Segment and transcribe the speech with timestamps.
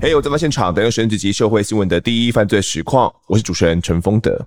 [0.00, 3.14] 嘿我在发现场，带您收集社会新闻的第一犯罪实况。
[3.28, 4.44] 我是主持人陈丰德。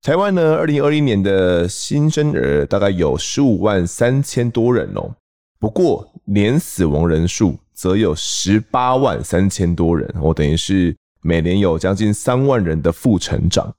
[0.00, 5.14] 台湾呢，二零二一年的新生儿大概有十五万三千多人哦，
[5.58, 13.70] 不过年死亡人数则有十八万三千多人，我等于是每年有将近三万人的负成长，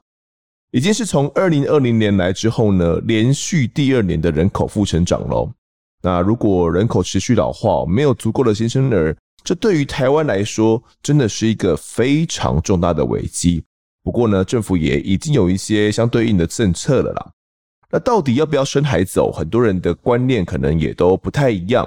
[0.71, 5.51] 已经是从二零二零年来之后呢，连续第二年的人口负成长喽。
[6.01, 13.63] 那如果人口持续老化，没有足够的新生儿，这对于台湾来说，真的是一个非常重大的危机。
[14.02, 17.31] 不过呢，政府也已经有一些相对应的政策了啦。
[17.91, 19.29] 那到底要不要生孩子哦？
[19.29, 21.85] 很多人的观念可能也都不太一样。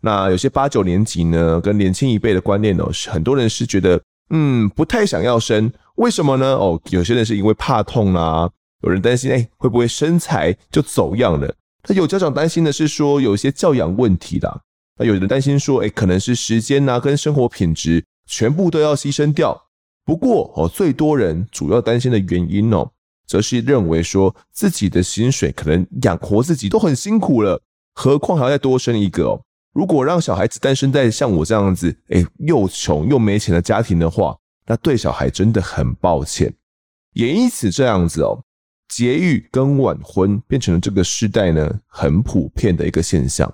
[0.00, 5.70] 那有些八九年级呢，跟年轻一辈的观念哦，是很多人是觉得，嗯，不太想要生。
[6.00, 6.54] 为什么呢？
[6.56, 8.50] 哦，有些人是因为怕痛啦，
[8.82, 11.54] 有人担心，哎，会不会身材就走样了？
[11.86, 14.62] 那有家长担心的是说，有一些教养问题的。
[14.98, 19.66] 那有人担心说，哎，可能是时间呐，跟生活品质全部都要牺牲掉。
[20.06, 22.90] 不过哦，最多人主要担心的原因哦，
[23.26, 27.60] 则是认为说自己的薪水可能养活自己都很辛苦了，
[27.94, 29.42] 何况还要再多生一个哦。
[29.74, 34.34] 如果让小孩子诞生在像我这样子，哎，又穷又没钱的家庭的话，
[34.70, 36.54] 那对小孩真的很抱歉。
[37.14, 38.40] 也因此这样子哦，
[38.86, 43.52] 节育跟晚婚变成了这个时代呢很普遍的一个现象。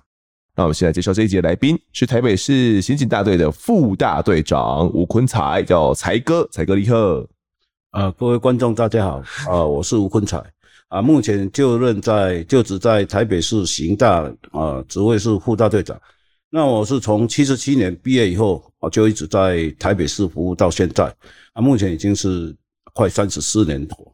[0.55, 6.97] 那我们现在介绍这一节来宾是台北市刑警大队的副大队长吴坤才，叫才哥，才哥你好。
[7.92, 10.36] 啊，各位观众大家好，啊，我是吴坤才，
[10.89, 15.98] 啊，目前就任在就职在台北市刑大，啊，职位是副大队长。
[16.57, 21.05] 那我是从七十七年毕业以后，啊，就一直在台北市服务到现在，
[21.53, 22.57] 啊，目前已经是
[22.95, 24.11] 快三十四年头。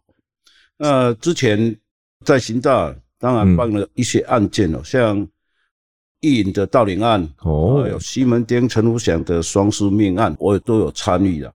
[0.76, 1.76] 那之前
[2.24, 5.28] 在刑大当然办了一些案件哦，嗯、像。
[6.24, 11.52] 意淫的盗领案，哦，有西门町陈福祥的双尸命案，我也都有参与的。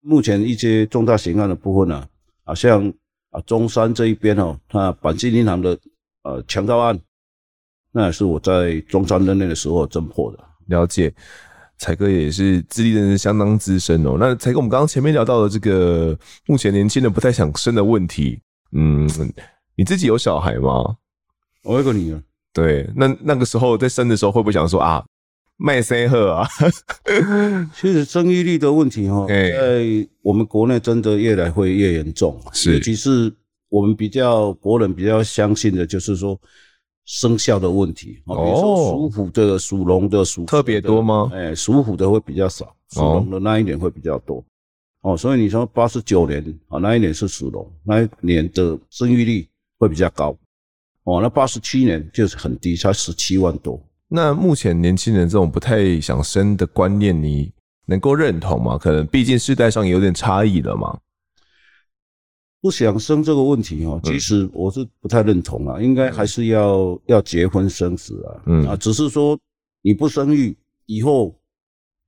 [0.00, 2.08] 目前一些重大刑案的部分呢，
[2.44, 2.86] 啊，像
[3.30, 5.76] 啊中山这一边哦，那板金银行的
[6.22, 6.96] 呃强盗案，
[7.92, 10.38] 那也是我在中山任内的时候侦破的。
[10.66, 11.12] 了解，
[11.78, 14.16] 才哥也是资历真是相当资深哦。
[14.18, 18.40] 那才哥，我们刚刚前面聊到的这个目前年轻人不太想生的问题，
[18.72, 19.08] 嗯，
[19.74, 20.96] 你自己有小孩吗？
[21.64, 22.22] 我有个女儿。
[22.52, 25.04] 对，那那个时候在生的时候，会不会想说啊，
[25.56, 26.48] 卖谁喝啊？
[27.74, 29.84] 其实生育率的问题哈，在
[30.22, 33.32] 我们国内真的越来会越严重，是，尤其是
[33.68, 36.40] 我们比较国人比较相信的，就是说
[37.04, 38.22] 生肖的问题。
[38.26, 41.30] 哦，比如说属虎的、属龙的、属特别多吗？
[41.32, 44.44] 哎，属虎的会比较少，属龙的那一年会比较多。
[45.02, 50.36] 哦，所以你说八十九年啊，那一年是属龙，那一年的生育率会比较高。
[51.04, 53.80] 哦，那八十七年就是很低，才十七万多。
[54.08, 57.50] 那目前年轻人这种不太想生的观念，你
[57.86, 58.76] 能够认同吗？
[58.76, 60.98] 可能毕竟世代上也有点差异了嘛。
[62.60, 68.42] 不想生这个问题哦，其实我是不太认同啊，嗯、应该还是要要结婚生子啊。
[68.46, 68.66] 嗯。
[68.66, 69.38] 啊，只是说
[69.82, 70.56] 你不生育
[70.86, 71.34] 以后，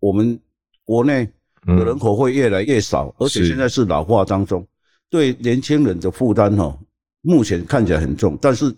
[0.01, 0.39] 我们
[0.85, 1.29] 国内
[1.67, 4.67] 的人口会越来越少，嗯、而且现在是老化当中，是
[5.11, 6.79] 对年轻人的负担哦，
[7.21, 8.75] 目前看起来很重，但是。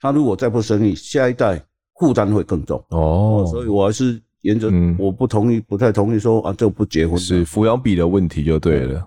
[0.00, 1.60] 他如果再不生育，下一代
[1.98, 2.80] 负担会更重。
[2.90, 9.04] 哦，所以我还是沿着我不同意，嗯、不太同意说啊，就不结婚是抚养比的问题就对了。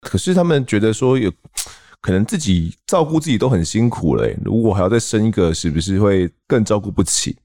[0.00, 1.32] 嗯、可是他们觉得说有
[2.00, 7.36] 可能自己照顾自己都很辛苦了，如果还要再生一个，是不是会更照顾不起？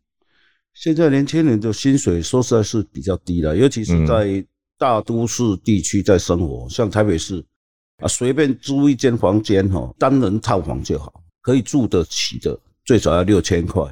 [0.74, 4.46] 现在年轻人的薪水说实在是比较低了，尤其是在
[4.78, 7.44] 大都市地区在生活，嗯、像台北市
[7.98, 11.22] 啊，随便租一间房间哈，单人套房就好。
[11.42, 13.84] 可以住得起的，最少要六千块，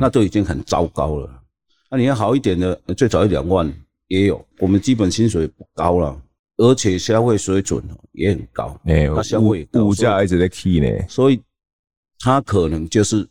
[0.00, 1.42] 那都已经很糟糕了。
[1.88, 3.72] 那你要好一点的，最少要两万
[4.08, 4.44] 也有。
[4.58, 6.20] 我们基本薪水不高了，
[6.56, 8.80] 而且消费水准也很高。
[8.84, 11.40] 哎，那消费物价一直在起呢，所以
[12.18, 13.26] 他可能就是。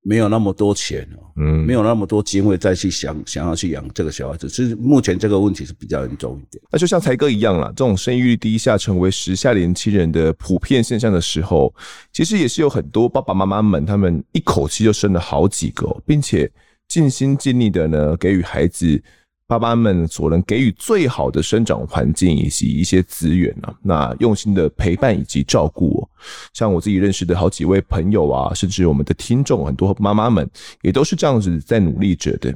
[0.00, 6.62] 没有那么多钱哦，嗯，没有那么多机会再去想想要去养这个小孩子，其实目前这个问题是比较严重一点。
[6.70, 11.74] 那就像才哥一样啦，这种生育率低下成为时下年轻人的普遍现象的时候，
[12.12, 16.50] 其实也是有很多爸爸妈妈们，他们一口气就生了好几个，并且
[16.86, 19.02] 尽心尽力的呢，给予孩子。
[19.48, 26.06] 爸爸们所能给予最好的生长环境以及一些资源呢，那用心的陪伴以及照顾，
[26.52, 30.46] 像我自己认识的好几位朋友啊，甚至我们的听众很多妈妈们
[30.82, 32.54] 也都是这样子在努力着的。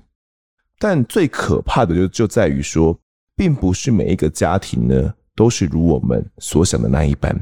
[0.78, 2.94] 但最可怕的就就在于说，
[3.34, 7.34] 并不是每一个家庭呢都是如我们所想的那一般。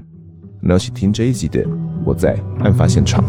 [0.63, 1.67] 那请听这一集的
[2.05, 3.25] 我在案发现场。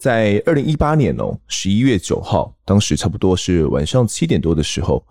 [0.00, 5.04] 在二零一八年哦，十一月九号，当时差不多是晚上七点多的时候，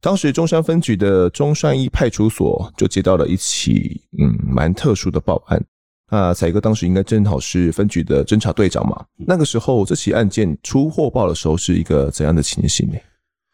[0.00, 5.64] 当时中山分局的中山一派出所就接到了一起嗯蛮特殊的报案。
[6.10, 9.02] 那彩哥当时应该正好是分局的侦查队长嘛？
[9.16, 12.96] 那个时候这起案件出货报的时候是一个怎样的情形呢？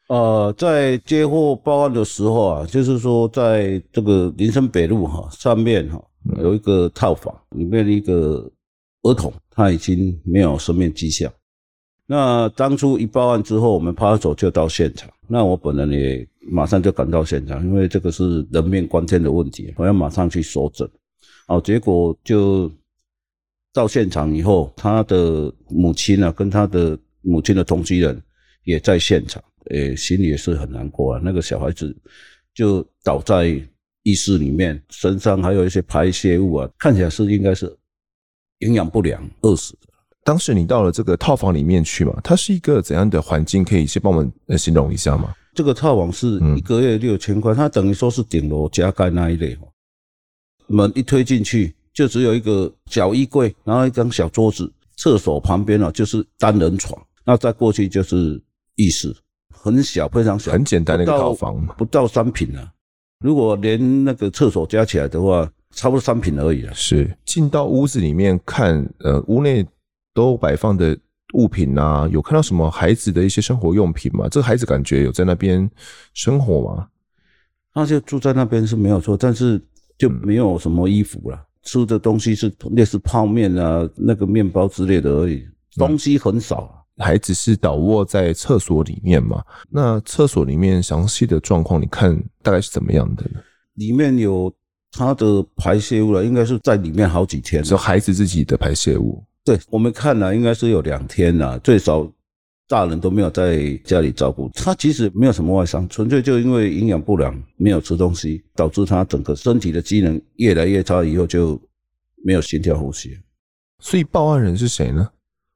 [0.08, 6.02] 呃，在接获报案的时候啊，就是说在这个林森北路哈上面哈
[6.40, 8.50] 有一个套房，里面的一个
[9.02, 11.28] 儿童他已经没有生命迹象。
[12.06, 15.10] 那当初一报案之后，我们派出所就到现场。
[15.26, 20.88] 那我本人也马上就赶到现场，因为这个是人命关天的问题，我要马上去搜证。
[21.48, 22.70] 好，结果就
[23.72, 28.22] 到现场以后，他的母亲呢，跟他的母亲的同居人
[28.62, 29.42] 也在现场。
[29.70, 31.20] 诶、心里也是很难过啊。
[31.22, 31.94] 那个小孩子
[32.54, 33.60] 就倒在
[34.04, 37.76] 浴室里面，身上还有一些排泄物啊，看起来是应该是
[38.60, 39.88] 营养不良饿死的。
[40.24, 42.14] 当时你到了这个套房里面去嘛？
[42.22, 43.64] 它是一个怎样的环境？
[43.64, 45.34] 可以先帮我们形容一下吗？
[45.54, 49.56] 这个套房是一个月六千块，它等于说是顶楼加盖那一类。
[50.66, 58.40] 门一推进去，就只有一个小衣柜，然后一张小桌子，厕所旁边啊就是单人床，那再过去就是
[58.76, 59.14] 浴室。
[59.50, 62.70] 很小，非常小，很简单的一个套房，不到三平啊。
[63.20, 66.72] 如果连那个厕所加起来的话，差不多三平而已啊。
[66.74, 69.66] 是进到屋子里面看，呃，屋内
[70.14, 70.98] 都摆放的
[71.34, 74.28] 物品啊，有看到什么孩子的一些生活用品吗？
[74.28, 75.70] 这个孩子感觉有在那边
[76.14, 76.88] 生活吗？
[77.74, 79.60] 那就住在那边是没有错，但是
[79.96, 86.74] 就没有什么衣服了，嗯、吃的东西是类似泡面啊，那个面包之类的而已，东西很少。
[86.96, 89.44] 孩子是倒卧在厕所里面嘛？
[89.70, 93.40] 那厕所里面详细的状况，你看大概是怎么样的呢？
[93.74, 94.52] 里面有
[94.92, 97.64] 他的排泄物了，应该是在里面好几天。
[97.64, 99.22] 是孩子自己的排泄物？
[99.44, 102.10] 对，我们看了，应该是有两天了，最少
[102.68, 104.74] 大人都没有在家里照顾他。
[104.74, 111.60] 其实没有什么外伤，纯粹就因为营养不良，没有吃东西，导致他整个身体的机能越来越差，以后就
[112.24, 113.18] 没有心跳呼吸。
[113.80, 115.08] 所以报案人是谁呢？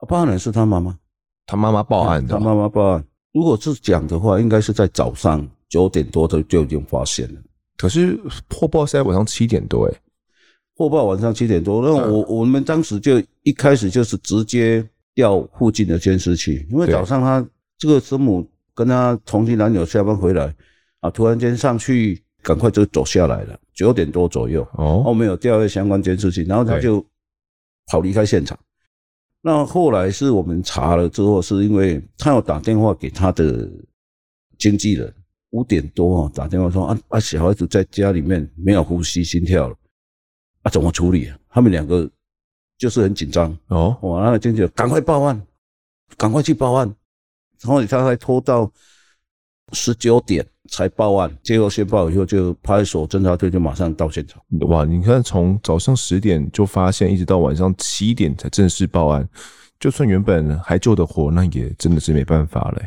[0.08, 0.98] 报案人是他妈妈。
[1.46, 3.04] 他妈妈报案的，他妈妈报案。
[3.32, 7.40] 如果是讲的话，应该是在早上九点多就就已经发现了。
[7.82, 9.96] 可是破报是在晚上七点多，诶
[10.76, 11.82] 破报晚上七点多。
[11.82, 17.44] 那我我们当时就一开始就是直接调附近的监视器，因为早上他
[17.76, 20.54] 这个师母跟他同居男友下班回来
[21.00, 24.64] 啊，突然间上去，赶快就走下来了，九点多左右。
[24.74, 27.04] 哦，我们有调阅相关监视器，然后他就
[27.88, 28.56] 跑离开现场。
[29.40, 33.68] 那后来是我们查了之后，是因为他有打电话给他的
[34.56, 35.12] 经纪人，
[35.52, 39.76] 五点多打电话说啊啊，小孩子在家里面没有呼吸、心跳了，
[40.62, 41.38] 啊怎么处理啊？
[41.48, 42.10] 他们两个
[42.76, 45.40] 就是很紧张哦，我那个经纪人赶快报案，
[46.18, 46.86] 赶快去报案，
[47.62, 48.70] 然后他还拖到
[49.72, 50.46] 十九点。
[50.70, 54.40] 才报案，接获线报以后，就派出所侦查队就马上到现场。
[54.68, 59.28] 哇，你看，从早上十点就发现，一直到晚上七点才正式报案，
[59.80, 62.82] 就算原本还救得活，那也真的是没办法了。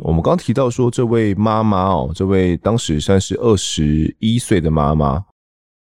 [0.00, 5.22] 我们刚刚提到说，这位妈妈哦，这位当时算是二十一岁的妈妈，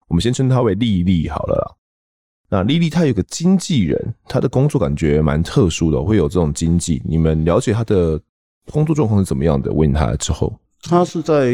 [0.07, 1.75] 我们先称她为丽丽好了啦。
[2.49, 7.01] 那丽丽她有个经纪人，她的工作感觉蛮特殊的，会有这种经纪。
[7.05, 8.21] 你们了解她的
[8.71, 9.71] 工作状况是怎么样的？
[9.71, 10.53] 问她之后。
[10.81, 11.51] 她是在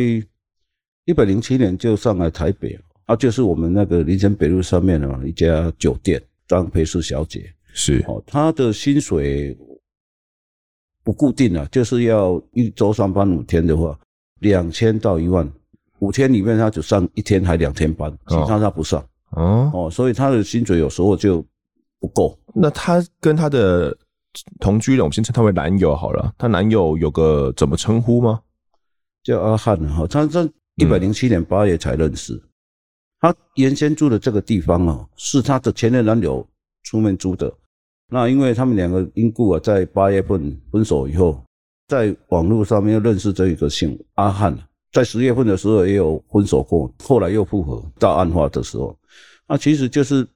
[1.06, 7.54] 一百零七年就上来台北，啊，就是我们那个林森北路上面的一家酒店当陪侍小姐。
[7.74, 9.56] 是哦，她的薪水
[11.10, 13.98] 不固定啊，就是要一周上班五天的话，
[14.42, 15.52] 两千到一万，
[15.98, 19.04] 五天里面他只上一天还两天班，其他他不上。
[19.32, 21.44] 哦哦，所以他的薪水有时候就
[22.00, 22.38] 不够。
[22.54, 23.98] 那他跟他的
[24.60, 26.32] 同居人，我们先称他为男友好了。
[26.38, 28.40] 他男友有个怎么称呼吗？
[29.24, 32.40] 叫阿汉哈，他在一百零七年八月才认识。
[33.20, 36.48] 他原先住的这个地方啊，是他的前任男友
[36.84, 37.52] 出面租的。
[38.10, 41.44] 那因为他们两个因故啊，在八月份分手以后，
[41.88, 44.58] 在网络上面又认识这一个姓阿汉，
[44.92, 47.84] 在十月份的时候也有分手过，后来又复合。
[48.00, 48.98] 到案发的时候，
[49.48, 50.28] 那其实就是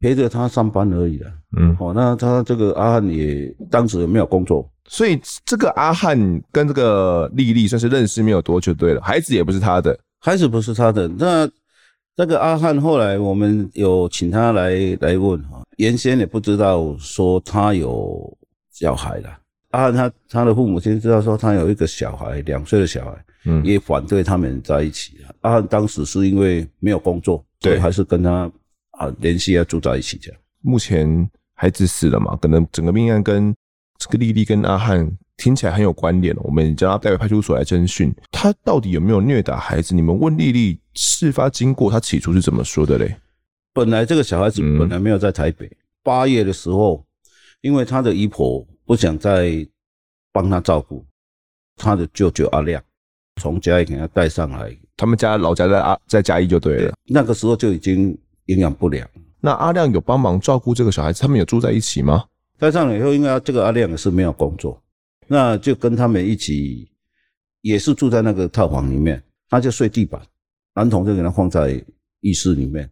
[0.00, 1.30] 陪着他上班而已了。
[1.58, 4.68] 嗯，哦，那他这个阿汉也当时也没有工作。
[4.86, 6.18] 所以这个阿汉
[6.52, 11.08] 跟这个丽丽算是认识没有多久，对了，孩子也不是他的，孩子不是他的。
[11.08, 11.46] 那
[12.16, 18.36] 这个阿汉后来我们有请他来来问哈，原先也不知道说他有
[18.70, 19.38] 小孩了。
[19.70, 25.18] 阿汉他他的父母亲知道说他有一个小孩，两岁的小孩，嗯，也反对他们在一起。
[25.40, 28.50] 阿汉当时是因为没有工作，对，还是跟他
[28.92, 30.40] 啊联系要住在一起这样。
[30.60, 31.28] 目前。
[31.56, 33.54] 孩子死了嘛，可能整个命案跟
[33.96, 39.94] 这个丽丽跟阿汉听起来很有关联，我们将他带回派出所来侦讯，他到底有没有虐打孩子？
[39.94, 43.16] 你们问丽丽事发经过，他起初是怎么说的嘞？
[43.72, 45.70] 本来这个小孩子本来没有在台北，
[46.02, 47.04] 八、嗯、月的时候，
[47.60, 49.66] 因为他的姨婆不想再
[50.32, 51.04] 帮他照顾，
[51.76, 52.80] 他的舅舅阿亮
[53.42, 59.06] 从嘉义给他带上来，他们家老家在阿在嘉义就对了，对，那个时候就已经营养不良。
[59.40, 62.24] 那阿亮有帮忙照顾这个小孩子，他们有住在一起吗？
[62.58, 64.80] 带上来以后，因为这个阿亮也是没有工作，
[65.26, 66.88] 那就跟他们一起，
[67.62, 70.20] 也是住在那个套房里面，他就睡地板，
[70.74, 71.82] 男童就给他放在
[72.20, 72.88] 浴室里面，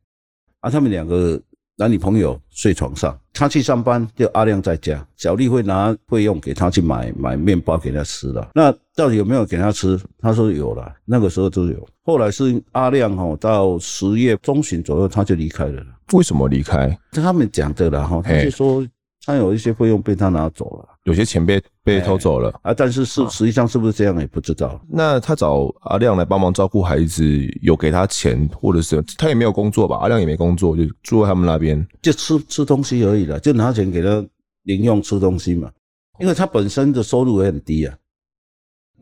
[0.60, 1.40] 啊，他们两个
[1.76, 8.50] 男女朋友睡床上，他去上班，就阿亮在家，小丽会拿费用给他去买买面包给他吃了。
[8.54, 9.98] 那到底有没有给他吃？
[10.18, 11.88] 他说有了，那个时候就有。
[12.04, 15.82] 后来是阿亮哦，到十月中旬左右他就离开了。
[16.12, 16.96] 为什么离开？
[17.12, 18.86] 他们讲的了哈，他就说
[19.24, 22.74] 他有一些费用被他拿走了，有些钱被被偷走了啊。
[22.74, 24.80] 但是是实际上是不是这样也不知道。
[24.88, 27.24] 那他找阿亮来帮忙照顾孩子，
[27.60, 29.96] 有给他钱，或者是他也没有工作吧？
[29.98, 34.24] 阿亮也没工作，就住在他们那边，就吃吃东西而已了，就拿钱给他
[34.64, 35.70] 零用吃东西嘛。
[36.18, 37.94] 因为他本身的收入也很低啊。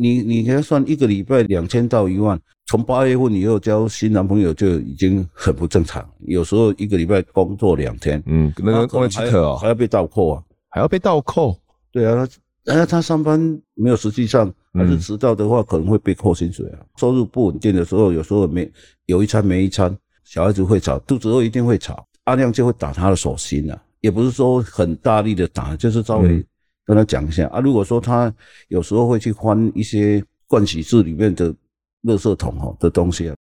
[0.01, 6.03] 你你给他算一个礼拜两千到一万，从八月份以后交新男朋友就已经很不正常。
[6.21, 11.55] 有时候一个礼拜工作两天，嗯，那个工作奇特哦，还要被倒扣啊，还要被倒扣。
[11.93, 12.27] 对啊，
[12.65, 13.39] 他他上班
[13.75, 16.79] 没有实际上还是迟到的话，可能会被扣薪水啊。
[16.97, 18.73] 收入不稳定的时候，有时候没
[19.05, 26.43] 有一餐没一餐，小孩子会吵，肚子饿一定会吵，阿亮就会打他的手心啊，也不是说很大力的打，就是稍微。
[26.91, 28.35] 跟他讲一下啊，如果说他
[28.67, 31.55] 有时候会去翻一些盥洗室里面的
[32.03, 33.37] 垃圾桶哈的东西啊，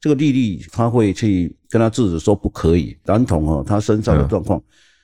[0.00, 2.96] 这个丽丽他会去跟他制止说不可以。
[3.04, 4.58] 男童哦，他身上的状况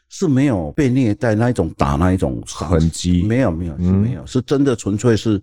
[0.08, 5.38] 是没有被虐待那一种打那一种痕迹，没有没有是没有，是真的纯粹是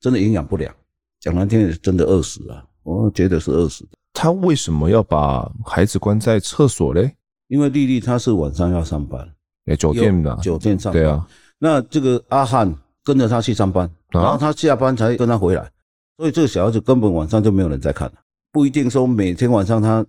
[0.00, 0.74] 真的营养不良，
[1.20, 3.90] 讲难听点是真的饿死啊，我觉得是饿死的。
[4.14, 7.14] 他为什么要把孩子关在厕所嘞？
[7.48, 9.28] 因为丽丽她是晚上要上班，
[9.66, 11.28] 哎，酒店的酒店上班，对啊。
[11.58, 15.70] 那这个阿汉跟着他去上班，然后他下班才跟他回来，
[16.18, 18.14] 所以这个小孩子根本晚上就没有人在看了。
[18.52, 20.04] 不一定说每天晚上他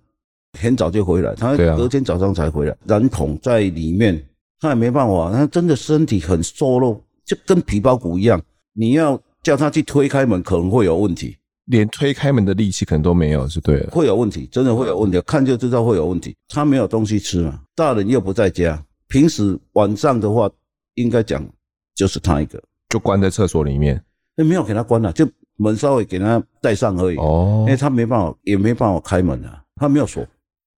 [0.58, 2.76] 很早就回来，他隔天早上才回来。
[2.86, 4.22] 染桶在里面，
[4.60, 8.40] 他也没办法，他真的身体很瘦弱，就跟皮包骨一样。
[8.72, 11.36] 你要叫他去推开门，可能会有问题，
[11.66, 13.90] 连推开门的力气可能都没有，是对的。
[13.90, 16.34] 会有问题，真的会有问题，看就知道会有问题。
[16.48, 20.50] 他没有东西吃嘛，大人又不在家，平时晚上的话。
[20.96, 21.42] 应该讲
[21.94, 25.26] 就是他一个，就关在厕所里面，那没有给他关了，就
[25.56, 27.16] 门稍微给他带上而已。
[27.16, 30.26] 哦，因为他没办法，也没办法开门啊，他没有锁。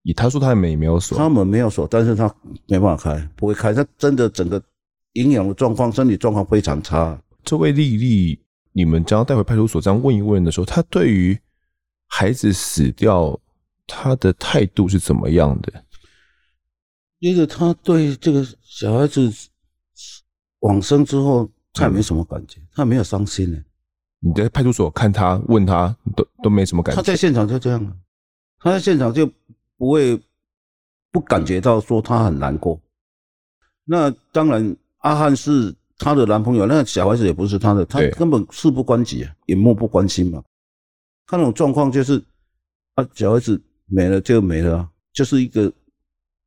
[0.02, 2.32] 以他说他门也没有锁，他门没有锁，但是他
[2.68, 3.72] 没办法开，不会开。
[3.74, 4.62] 他真的整个
[5.14, 7.20] 营养的状况、身体状况非常差。
[7.42, 8.38] 这位丽丽，
[8.72, 11.36] 你们将要带回派出所这样问一问的时候，他对于
[12.06, 13.36] 孩子死掉，
[13.86, 15.72] 他的态度是怎么样的？
[17.18, 19.32] 因为他对这个小孩子
[20.66, 23.58] 往生之后，他也没什么感觉，嗯、他没有伤心呢。
[24.20, 26.96] 你在派出所看他，问他都都没什么感觉。
[26.96, 27.92] 他在现场就这样啊，
[28.58, 29.30] 他在现场就
[29.76, 30.20] 不会
[31.12, 32.80] 不感觉到说他很难过。
[33.84, 40.42] 那当然，阿汉是他的男朋友，那小孩子也不是他的，他根本事不关己啊，也漠不关心嘛。
[41.26, 42.22] 他那种状况就是，
[42.94, 45.72] 啊，小孩子没了就没了，就是一个。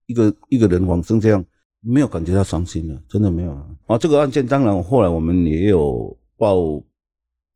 [0.09, 1.45] 一个一个人往生这样，
[1.81, 3.65] 没有感觉到伤心了，真的没有啊。
[3.87, 6.81] 啊，这个案件当然后来我们也有报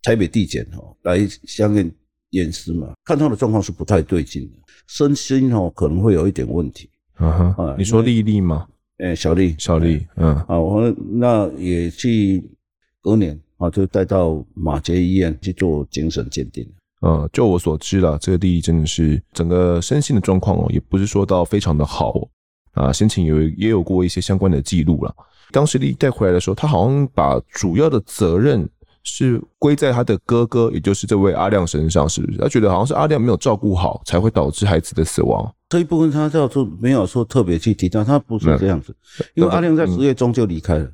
[0.01, 1.92] 台北地检哦，来相应
[2.32, 6.89] 验尸嘛，看他的状况是不太对劲的，身心哦可能会有一点问题。
[7.20, 8.68] 嗯哼，啊，你说丽丽吗？
[8.98, 12.44] 哎，小丽，小丽，嗯，啊，我那也去
[13.01, 16.65] 隔年啊，就带到马偕医院去做精神鉴定。
[17.01, 22.30] 嗯，就我所知啦，这个丽丽真的是整个身心的状况哦，也不是说到非常的好。
[22.74, 25.15] 啊，先前有也有过一些相关的记录了。
[25.51, 28.68] 当时丽带回来的时候，他好像把主要的责任
[29.03, 32.38] 是归在他的哥哥，也就是这位阿亮身上，是不是？
[32.39, 35.53] 他觉得好像是阿亮没有照顾好，才会导致孩子的死亡。
[35.70, 38.96] 这一部分他叫做没有说特别去提到，他不是这样子。
[39.36, 40.89] 因为阿亮在十月中就离开了，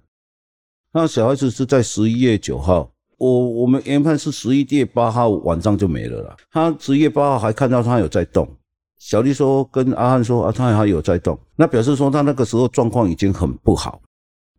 [0.91, 6.35] 那小孩子是在十一月九号，我我们研判是十一月八号晚上就没了啦。
[6.51, 8.45] 他十一月八号还看到他有在动。
[8.99, 14.01] 小丽说：“跟阿汉说啊，他还有在动，那表示说他那个时候状况已经很不好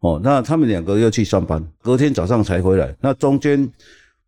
[0.00, 0.18] 哦。
[0.24, 2.96] 那他们两个要去上班，隔天早上才回来。
[3.00, 3.70] 那中间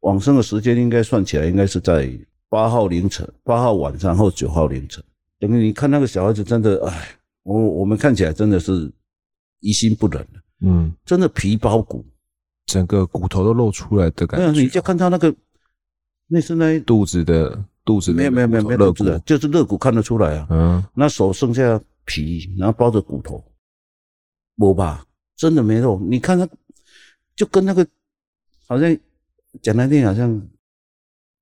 [0.01, 2.09] 往生的时间应该算起来，应该是在
[2.51, 5.03] 八号凌晨、八号晚上或九号凌晨。
[5.41, 7.09] 等于你看那个小孩子真的，哎，
[7.43, 8.93] 我我们看起来真的是
[9.61, 10.25] 于心不忍。
[10.61, 12.05] 嗯，真的皮包骨，
[12.67, 14.61] 整个骨头都露出来的感觉。
[14.61, 15.35] 你就看他那个，
[16.29, 20.47] 那是那肚子的肚子没有没有没有没有肋骨，就是肋骨看得出来啊。
[20.51, 23.43] 嗯，那手剩下皮，然后包着骨头，
[24.55, 25.05] 摸吧，
[25.37, 26.01] 真的没肉。
[26.09, 26.49] 你看他，
[27.35, 27.87] 就跟那个
[28.67, 28.97] 好像
[29.61, 30.43] 讲难听，好像。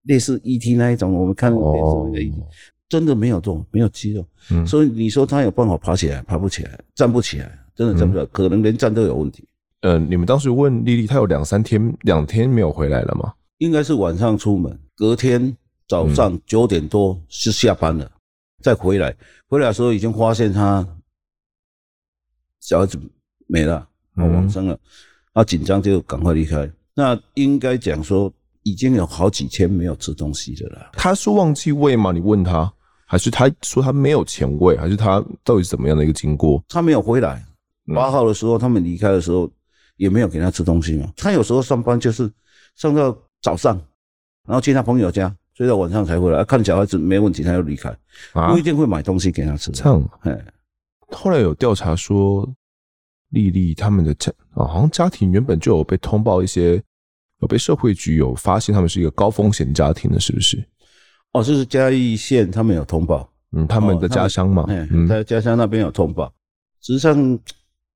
[0.05, 2.43] 类似 ET 那一种，我们看电视的 ET，
[2.89, 9.47] 真的没有肉，没有肌肉，嗯，所以你说他有办法爬起来，爬不起来，站不起来，真的站不起来，可能连站都有问题。
[9.83, 13.31] 呃，你们当时问丽丽，她有两三天，两天没有回来了吗？
[13.59, 15.55] 应该是晚上出门，隔天
[15.91, 18.09] 早上九点多是下班了，
[18.63, 19.13] 再回来，
[19.49, 20.87] 回来的时候已经发现他
[22.61, 22.97] 小孩子
[23.49, 24.79] 没了，往生了，
[25.35, 26.71] 他紧张就赶快离开。
[26.95, 28.33] 那应该讲说。
[28.63, 30.91] 已经有好几天没有吃东西的了。
[30.93, 32.13] 他说忘记喂吗？
[32.13, 32.71] 你问他，
[33.07, 36.63] 还是他说他没有钱喂，还是他到底是怎么样的一个经过？
[36.69, 37.43] 他没有回来。
[37.95, 39.51] 八号的时候，他们离开的时候
[39.97, 41.11] 也没有给他吃东西嘛。
[41.17, 42.31] 他有时候上班就是
[42.77, 43.75] 上到早上，
[44.47, 46.43] 然后去他朋友家睡到晚上才回来。
[46.43, 47.95] 看小孩子没问题，他就离开，
[48.33, 49.71] 不一定会买东西给他吃。
[49.73, 50.43] 这样，哎，
[51.09, 52.51] 后来有调查说，
[53.29, 56.83] 丽丽他们的家啊，好像家庭原本就有被通报一些。
[57.41, 60.63] 有被社会局有发现他们是一个高风险家庭的，是不是？
[61.33, 66.31] 哦，就是嘉义县他们有通报，嗯，他们的家乡嘛，嗯，他家乡那边有通报。
[66.83, 67.39] 实际上，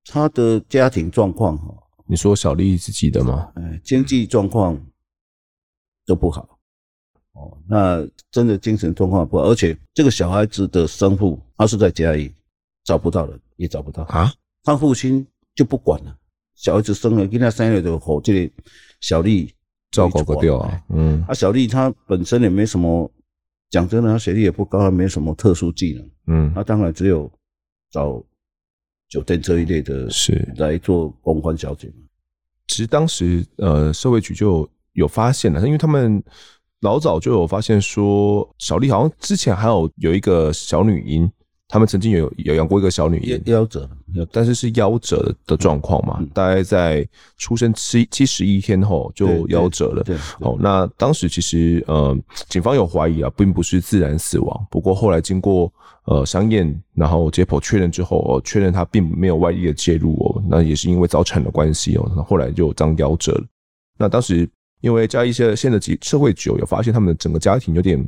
[0.07, 1.75] 他的家庭状况哈，
[2.07, 3.53] 你说小丽自己的吗？
[3.57, 4.81] 哎，经济状况
[6.07, 6.54] 都不好，
[7.35, 12.33] 哦，那真的精神状况不好，而且这个小孩子的生父他是在家里，
[12.85, 16.17] 找不到人，也找不到啊，他父亲就不管了。
[16.55, 18.55] 小孩子生了，跟他生了就和这个
[19.01, 19.53] 小丽
[19.91, 20.83] 照顾不掉啊。
[20.91, 23.11] 嗯，啊，小丽她本身也没什么，
[23.71, 26.11] 讲真的，她学历也不高，没什么特殊技能。
[26.29, 27.31] 嗯，她当然只有
[27.91, 28.23] 找
[29.09, 31.93] 酒店这一类的，是来做公关小姐。
[32.69, 36.23] 其实当时呃，社会局就有发现了，因为他们
[36.85, 41.29] 老早就有发现说，小丽好像之前还有有一个小女婴。
[41.67, 43.89] 他们曾经有有养过一个小女婴，夭折，
[44.31, 50.03] 但是是夭折的状况嘛，嗯、大概在出生七七十一天后就夭折了。
[50.05, 52.17] 对，哦，那当时其实呃，
[52.51, 54.67] 警方有怀疑啊，并不是自然死亡。
[54.71, 55.73] 不过后来经过
[56.05, 63.45] 呃相验，然后解剖确认之后，哦，确认他并没有外力的介入哦，那也是因为早产的关系哦，那后来就这样夭折了。
[63.99, 64.49] 那当时
[64.85, 68.07] 因为嘉义县的社会局有发现他们的整个家庭有点。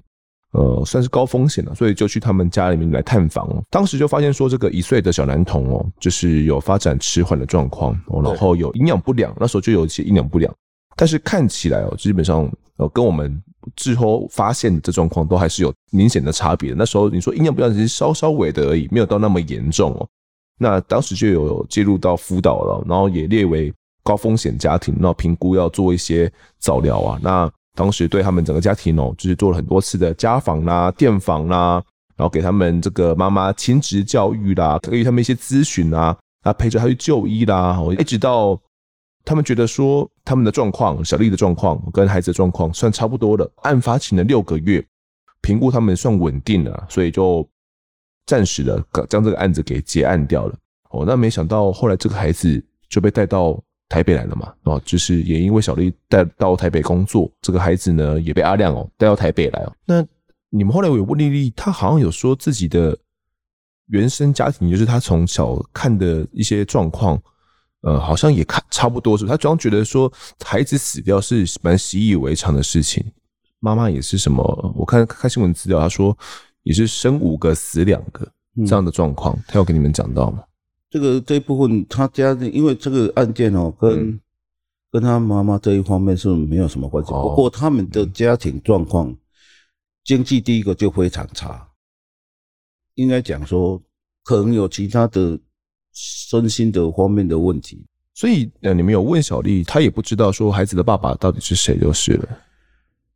[0.52, 3.46] 呃，算是高风险了，所以就去他们家里面来探访。
[3.68, 10.50] 当时就发现说，这个一岁的小男童哦，就是有发展迟缓的状况，然后有营养不良，那时候就有一些营养不良。
[10.96, 13.42] 但是看起来哦，基本上呃，跟我们
[13.74, 16.72] 之后发现的这状况都还是有明显的差别。
[16.72, 20.08] 那时候你说营养不良只是稍稍微的而已，没有到那么严重哦。
[20.58, 23.70] 那当时就有介入到辅导了，然后也列为
[24.06, 27.18] 高风险家庭，那评估要做一些早疗啊。
[27.20, 31.82] 那当时对他们整个家庭哦，就是做了很多次的家访啦、电访啦，
[32.16, 38.56] 然后给他们这个妈妈亲职教育啦，给予他们一些咨询啊，啊陪着他去就医啦，一直到
[39.24, 44.82] 他们觉得说他们的状况，小丽的状况跟孩子的状况算差不多了，案发前的六个月，
[45.40, 47.44] 评估他们算稳定了，所以就
[48.24, 50.54] 暂时的将这个案子给结案掉了。
[50.90, 53.60] 哦，那没想到后来这个孩子就被带到。
[53.88, 54.53] 台北来了嘛？
[54.64, 59.72] 哦，就是也因为小丽带到台北工作，这个孩子呢也被阿亮哦带到台北来哦。
[59.85, 60.05] 那
[60.51, 62.96] 你们后来有问丽丽，她好像有说自己的
[63.87, 67.20] 原生家庭，就是她从小看的一些状况，
[67.83, 69.27] 呃，好像也看差不多是。
[69.27, 70.12] 她主要觉得说
[70.44, 73.05] 孩子死掉是蛮习以为常的事情，
[73.61, 74.75] 妈妈也是什么？
[74.77, 76.16] 我看看新闻资料，她说
[76.62, 78.27] 也是生五个死两个
[78.66, 80.42] 这样的状况，她有跟你们讲到吗？
[80.96, 84.20] 这个这一部分，他家的因为这个案件哦，跟、嗯、
[84.90, 87.12] 跟他妈妈这一方面是没有什么关系。
[87.12, 89.18] 哦、不过他们的家庭状况，嗯、
[90.04, 91.68] 经济第一个就非常差，
[92.94, 93.78] 应该讲说
[94.24, 95.38] 可能有其他的
[95.92, 97.85] 身心的方面的问题。
[98.14, 102.38] 所以呃，你们有问小丽，她也不知道说孩子的爸爸到底是谁就是了。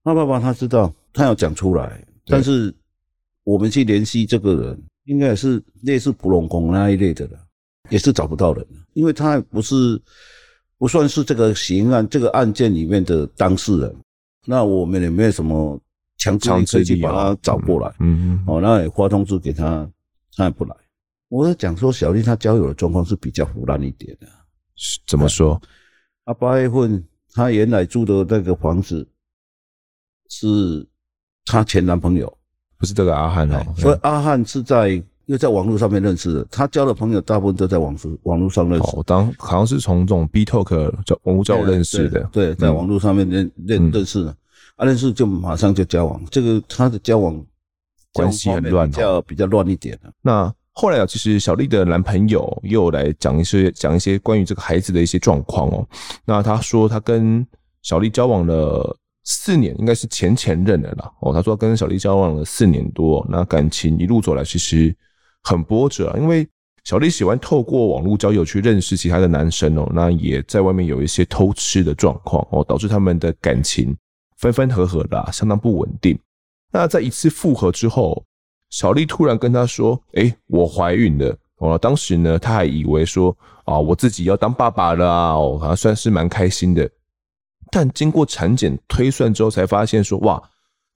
[0.05, 2.75] 他爸爸他知道，他要讲出来，但是
[3.43, 7.39] 我们去联系这个人，应该也是类似普隆宫那一类的了。
[7.91, 10.01] 也是找不到人，因为他不是
[10.79, 13.95] 不算是这个刑案这个案件里面的当事人，
[14.47, 15.79] 那我们也没有什么
[16.17, 19.87] 强制力可以去把他找过来，嗯嗯，哦，那也发通知给他，
[20.37, 20.75] 他也不来。
[21.29, 24.27] 我在讲说，小丽她交友的状况是比较腐烂一点的，
[25.07, 25.61] 怎么说？
[26.25, 29.07] 啊，八月份她原来住的那个房子
[30.29, 30.87] 是
[31.45, 32.33] 她前男朋友，
[32.79, 35.03] 不是这个阿汉哦，所以阿汉是在。
[35.31, 38.97] 又在网络上面认识的，他交的朋友大部分都在网络网络上认识。
[38.97, 44.35] 哦，当好像是从这种 B Talk 叫网络交友认识的，对，在网络上面认认认识的，
[44.75, 46.21] 啊，认识就马上就交往。
[46.33, 47.41] 这个他的交往
[48.13, 49.97] 关系很乱，比较比较乱一点。
[50.21, 55.87] 那后来啊，其实小丽的男朋友又来讲一些讲一些关于这个孩子的一些状况哦。
[56.25, 57.47] 那他说他跟
[57.83, 61.09] 小丽交往了四年，应该是前前任的啦。
[61.21, 64.93] 哦，他说跟小丽交往了四年多，那感情一路走来其实。
[65.43, 66.47] 很波折啊，因为
[66.85, 73.97] 小丽喜欢透过网络交友去认识其他的男生哦，那也在外面有一些偷吃的状况哦，导致他们的感情
[74.39, 76.19] 分分合合的，相当不稳定。
[76.73, 78.25] 那在一次复合之后，
[78.71, 86.89] 小丽突然跟他说：“诶，我怀孕了。”哦，当时呢，他还以为说啊，我自己要当爸爸了啊，哦，还算是蛮开心的。
[87.71, 90.43] 但经过产检推算之后，才发现说哇。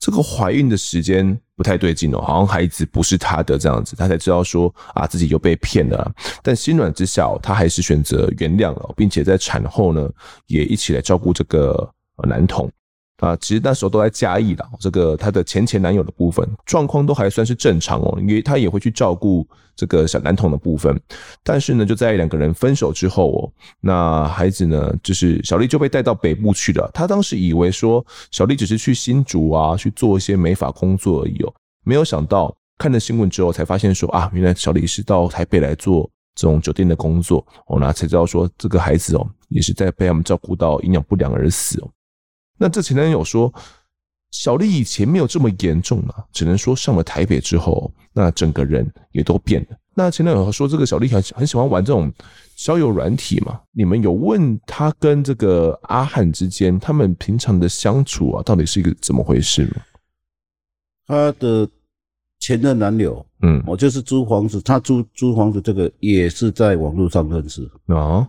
[0.00, 6.12] 这个怀孕的时间不太对劲哦，好像孩子不是他的这样子，他才知道说啊，自己又被骗了。
[6.42, 10.10] 但心软之下，他还是选择原谅了，并且在产后呢，
[10.46, 11.88] 也一起来照顾这个
[12.28, 12.70] 男童。
[13.18, 19.46] 啊，其实那时候都在嘉义啦，这个她的前前男友的部分状况都还算是正常哦，因为她也会去照顾
[19.76, 21.00] 这个小男童的部分。
[21.42, 26.90] 但是呢，就在两个人分手之后哦，那孩子呢，就是小丽就被带到北部去了。
[26.92, 41.88] 她当时以为说小丽只是去新竹啊去做一些美发工作而已哦，没有想到看了新闻之后才发现说啊，原来小丽是到台北来做这种酒店的工作哦，那才知道说这个孩子哦也是在被他们照顾到营养不良而死哦。
[42.58, 43.52] 那这前男友说，
[44.30, 49.76] 小丽以前没有这么严重啊，只能说上了台北之后，那整个人也都变了。
[49.96, 52.12] 那前男友说，这个小丽很很喜欢玩这种
[52.56, 53.60] 交友软体嘛？
[53.70, 59.82] 你们有问他跟这个阿汉之间，他们平常的相处啊，到底是一个怎么回事吗？
[61.06, 61.68] 他的
[62.40, 68.28] 前任男友，嗯，我就是租房子，他租租房子这个也是在网络上认识啊。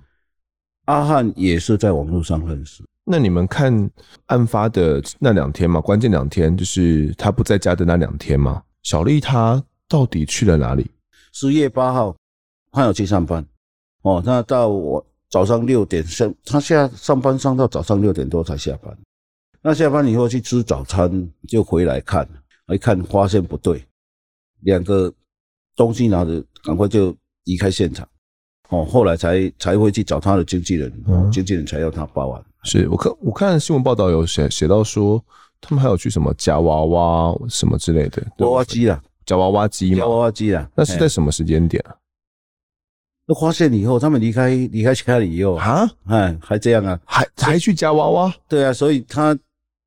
[0.86, 2.84] 阿汉也是在网络上认识。
[3.08, 3.90] 那你们看
[4.26, 8.64] 案发的那两天嘛，关键两天就是他不在家的那两天嘛。
[8.82, 10.90] 小丽她到底去了哪里？
[11.32, 12.16] 十月八号，
[12.72, 13.46] 他有去上班。
[14.02, 18.98] 哦，那到我早上六点上，他下上班上到早上六点多才下班。
[19.62, 22.28] 那下班以后去吃早餐，就回来看，
[22.74, 23.84] 一看发现不对，
[24.62, 25.14] 两个
[25.76, 28.08] 东西拿着，赶快就离开现场。
[28.70, 32.44] 哦，后来才才会去找他的经纪人，嗯、经纪人才要他报案。
[32.64, 35.24] 是我看我看新闻报道有写写到说，
[35.62, 40.70] 他们还有去什么夹娃娃什么之类的娃娃机啦，夹娃娃机嘛，夹娃娃机啦。
[40.76, 41.96] 那是在什么时间点啊？
[43.28, 48.34] 那发现以后，他们离开离开家里以后啊，哎，还这样啊，还还去夹娃娃？
[48.48, 49.38] 对啊，所以他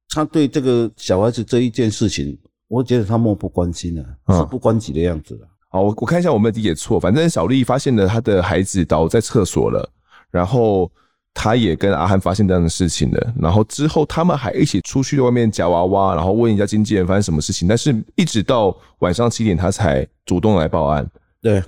[0.09, 2.39] 他对这个小孩子这一件事情，
[2.69, 5.49] 我觉得他漠不关心啊，事不关己的样子了。
[5.71, 9.87] 好，我我看一下我没有理解错，反正小丽发现了她的孩子倒在厕所了，
[10.31, 10.91] 然后
[11.35, 21.09] 她也跟阿汉发现这样的事情了，然后之后他们还一起出去外面夹娃娃，然后问一下经纪人发生什么事情，但是一直到晚上七点他才主动来报案。
[21.43, 21.63] 对，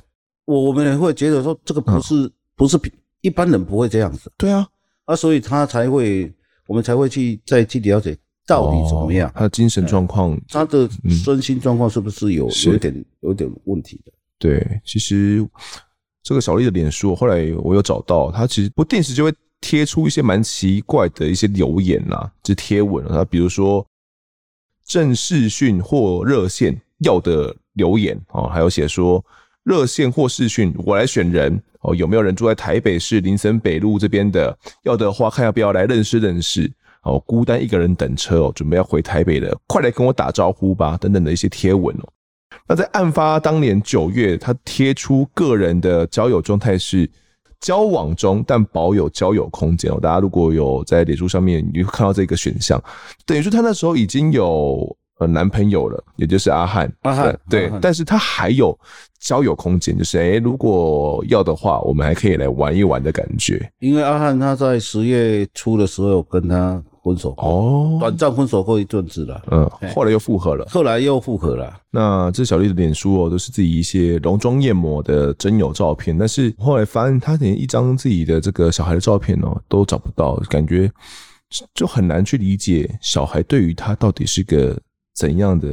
[0.46, 2.80] 我我们也会觉得说这个不是、嗯、不是
[3.20, 4.32] 一般人不会这样子。
[4.38, 4.66] 对啊，
[5.04, 6.32] 啊，所以他才会
[6.66, 8.16] 我们才会去再去了解。
[8.50, 9.28] 到底怎么样？
[9.28, 14.10] 哦、他的精神状况，他的身心状况是不是有、嗯、有一点有一点问题的？
[14.40, 15.46] 对，其实
[16.24, 23.86] 这个小丽的脸书，后来我有找到，他其实不定时就会贴出一些蛮奇怪的一些留言呐、啊，就贴文啊，比如说
[24.84, 29.24] 正视讯或热线要的留言啊、哦，还有写说
[29.62, 34.58] 热线或视讯我来选人哦，有没有人住在台北市林森北路这边的？
[34.82, 36.68] 要的话，看要不要来认识认识。
[37.02, 42.08] 哦，孤单一个人等车哦，准备要回台北的，快来跟我打招呼吧，等等的一些贴文哦。
[42.68, 47.08] 那在案发当年九月，他贴出个人的交友状态是
[47.60, 49.98] 交往中，但保有交友空间哦。
[50.00, 52.82] 大家如果有在脸书上面，你会看到这个选项，
[53.24, 56.92] 等于说他那时候已经有呃男朋友了，也就是阿汉。
[57.02, 58.78] 阿汉对，对，但是他还有
[59.20, 63.70] 交友空间，就是诶，如果要的话，我们还可以来玩一玩的感觉。
[63.78, 66.82] 因为阿汉他在十月初的时候有跟他。
[67.02, 71.80] 分手哦，短暂分手过一阵子了，嗯，后来又复合了，后来又复合了。
[71.90, 80.90] 那这小丽的脸书哦，都是自己一些浓妆艳抹的真友照片，但是后来发现她连一张自己的这个小孩的照片哦都找不到，感觉
[81.74, 84.78] 就很难去理解小孩对于他到底是个
[85.16, 85.68] 怎样的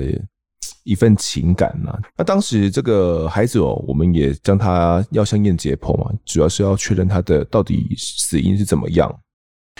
[0.83, 1.93] 一份情感呢？
[2.17, 9.13] 那当时这个孩子哦，我们也将他药箱验解剖嘛，主要是要确认他的到底死因是怎么样。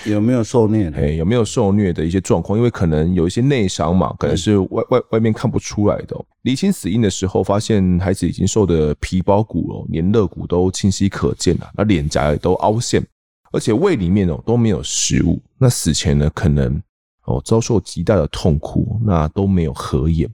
[0.06, 0.90] 有没有受虐？
[0.96, 2.58] 哎，有没有受虐的一些状况？
[2.58, 6.16] 因为可能有一些内伤嘛，可能是外外外面看不出来的。
[6.44, 13.06] 厘清死因的时候，发现孩子已经瘦的皮包骨哦，连肋骨都清晰可见了，那脸颊也都凹陷，
[13.52, 15.42] 而且胃里面哦都没有食物。
[15.58, 16.82] 那死前呢，可能
[17.26, 20.30] 哦遭受极大的痛苦，那都没有合眼。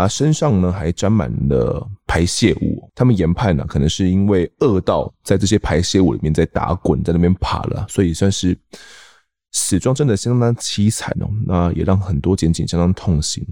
[0.00, 2.90] 啊，身上呢还沾满了排泄物。
[2.94, 8.56] 他们研判呢，可能是因为饿到在这些排泄物里面在打滚，在那边爬了，所以算是
[9.52, 11.28] 死状真的相当凄惨哦。
[11.46, 13.46] 那也让很多检警相当痛心。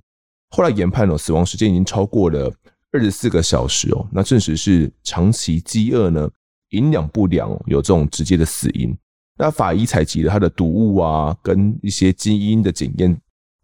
[0.50, 2.50] 后来研判哦，死亡时间已经超过了
[2.92, 6.30] 二十四个小时哦，那证实是长期饥饿呢，
[6.70, 8.96] 营养不良有这种直接的死因。
[9.36, 13.20] 那法医采集了他的毒物啊，跟一些基因的检验。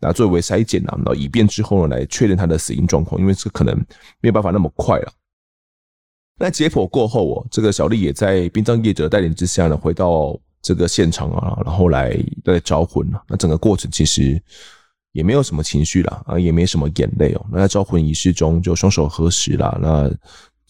[0.06, 3.74] 那作为筛检啊，那以便之后呢来确认他的死因状况，因为这可能
[4.20, 5.12] 没有办法那么快了。
[6.38, 12.14] 那解剖过后哦，这个小丽也在殡葬业者带领之下呢，回到这个现场啊，然后来
[12.44, 13.22] 来招魂了。
[13.28, 14.38] 那整个过程其实
[15.12, 17.46] 也没有什么情绪啦，啊，也没什么眼泪哦。
[17.50, 20.10] 那在招魂仪式中就双手合十啦，那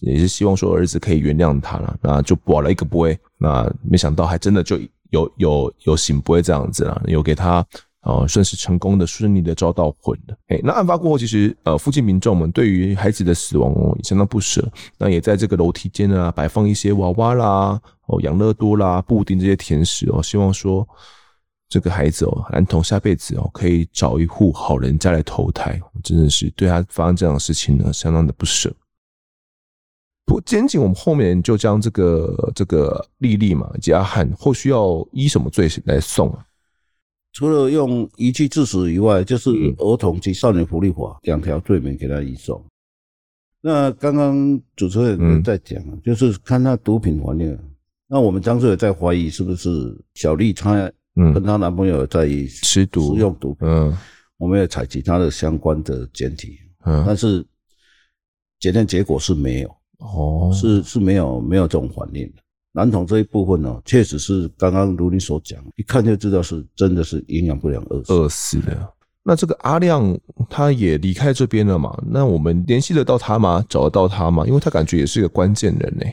[0.00, 1.98] 也是希望说儿子可以原谅他了。
[2.00, 4.78] 那就保了一个不会，那没想到还真的就
[5.10, 7.66] 有有有醒不会这样子了，有给他。
[8.04, 10.36] 哦，算是成功的、顺利的招到魂了。
[10.48, 14.66] 哎，那案发过后，其实呃，附近民众们对于孩子的死亡哦，也相当不舍。
[14.98, 20.86] 那也在这个楼梯间啊，摆放一些娃娃啦、哦养乐多啦、布丁这些甜食哦，希望说
[21.68, 25.80] 这个孩子哦，男童下辈子哦，可以找一户好人家来投胎。
[26.02, 28.70] 真的是对他发生这样的事情呢，相当的不舍。
[30.26, 36.44] 不过，检警我们后面就将这个这个丽丽嘛以及阿汉，后续要依什么罪来送啊？
[37.34, 42.64] 除了用遗弃致死以外，就是儿童及少年福利法两条罪名给他移送。
[43.60, 47.58] 那刚刚主持人在讲，就是看他毒品环境。
[48.06, 49.70] 那我们当时也在怀疑是不是
[50.14, 53.66] 小丽她跟她男朋友在吃毒、使用毒品。
[53.66, 53.96] 嗯，
[54.36, 57.44] 我们也采集他的相关的检体，嗯，但是
[58.60, 62.42] 检验结果是没有，哦，是是没有没有这种反应的。
[62.76, 68.92] 男童这一部分呢，确实是刚刚如你所讲，一看就知道是真的是营养不良饿死饿死的。
[69.22, 70.18] 那这个阿亮
[70.50, 71.96] 他也离开这边了嘛？
[72.04, 73.64] 那我们联系得到他吗？
[73.68, 74.44] 找得到他吗？
[74.44, 76.04] 因为他感觉也是一个关键人呢。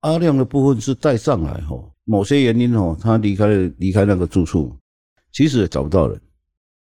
[0.00, 4.74] 阿亮的部分是带上来哈，某些原因哦，他离开了离开那个住处，
[5.30, 6.18] 其实也找不到人，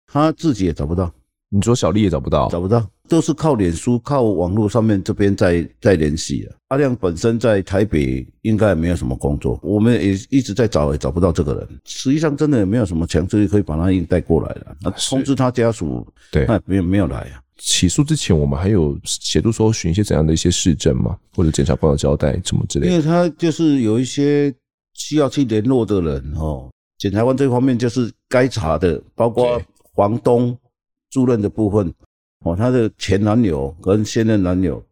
[0.06, 1.12] 他自己也找不到。
[1.50, 6.57] 你说小丽也找不到，找不到，都是靠脸书、靠网络上面这边在在联系啊。
[6.69, 11.69] 阿亮本身在台北应该也没有什么工作，我们也一直在找，也找不到这个人。
[11.85, 14.77] 实际上真的也没有什么强制力可以把他硬带过来了。
[14.81, 17.40] 那通知他家属，对，那没有没有来啊。
[17.59, 21.16] 起诉之前，我们还有协助搜寻一些怎样的一些事证吗？
[21.35, 22.92] 或者检察官的交代什么之类的？
[22.92, 24.55] 因为他就是有一些
[24.95, 29.61] 需要去联络的人哦，检察官这方面就是该查的，包括
[29.95, 30.57] 房东。
[31.09, 31.90] 住任的部分，
[32.44, 34.83] 哦，他的前男友跟现任男友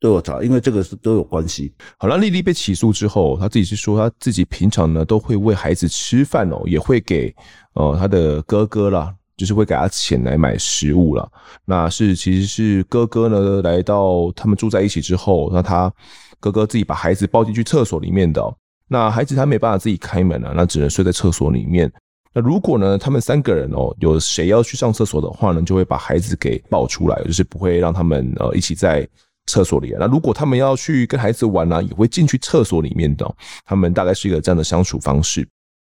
[0.00, 1.72] 都有查，因为这个是都有关系。
[1.98, 7.34] 好了，丽丽被起诉之后，她自己是说，她自己平常呢都会喂孩子吃饭哦，也会给
[7.72, 11.26] 呃她的哥哥啦，就是会给他钱来买食物啦。
[11.64, 15.92] 那是其实是哥哥呢来到他们住在一起之后，那他
[16.38, 18.40] 哥哥自己把孩子抱进去厕所里面的，
[18.86, 21.90] 那孩子他没办法自己开门啊，那只能睡在厕所里面。
[22.34, 29.08] 那如果呢，他们三个人哦，有谁要去上厕所的话呢，就会把孩子给抱出来，就是不会让他们呃一起在
[29.46, 29.94] 厕所里。
[29.98, 33.34] 那如果他们要去跟孩子玩呢，也会进去厕所里面的。
[33.64, 35.46] 他们大概是一个这样的相处方式。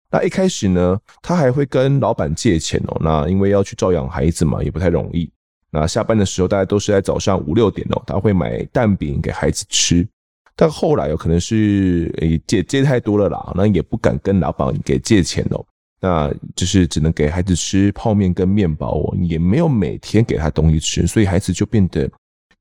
[0.08, 2.96] 那一开始呢，他还会跟老板借钱哦。
[3.00, 5.28] 那因为要去照养孩子嘛，也不太容易。
[5.68, 10.06] 那下班的时候，大家都是在早上五六点哦，他会买蛋饼给孩子吃。
[10.54, 15.66] 但后来有可能是诶借借太多了啦，那也不敢跟老板给借钱哦。
[16.06, 22.08] 那就是只能给孩子吃泡面跟面包哦，也没有每天给他东西吃，所以孩子就变得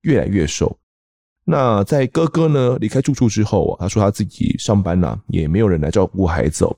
[0.01, 0.75] 越来越瘦。
[1.43, 6.75] 那在哥哥呢离开住处之后，他说他自己上班了，也没有人来照顾孩子哦。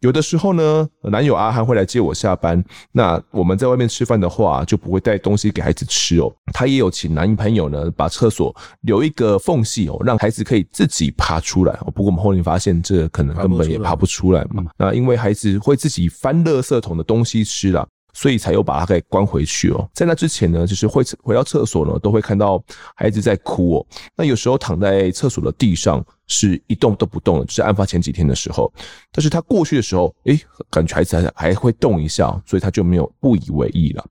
[0.00, 2.62] 有的时候呢，男友阿汉会来接我下班。
[2.92, 6.32] 那我们在外面吃饭的话，就不会带东西给孩子吃哦。
[6.52, 11.72] 他也有请男朋友呢，把厕所留一个缝隙哦，让孩子可以自己爬出来。
[11.94, 14.64] 不过我们后面发现，这可能根本也爬不出来嘛。
[14.76, 17.86] 那因为孩子会自己翻垃圾桶的东西吃了。
[18.18, 19.88] 所以才又把他给关回去哦。
[19.94, 22.60] 在那之前呢，就是会回到厕所呢，都会看到
[22.96, 23.86] 孩子在哭哦。
[24.16, 28.72] 那有时候躺在厕所的地上是一动都不动的，就是案发前几天的时候。
[29.12, 30.36] 但是他过去的时候，诶，
[30.68, 34.04] 感觉孩子还还会动一下，所以他就没有不以为意了。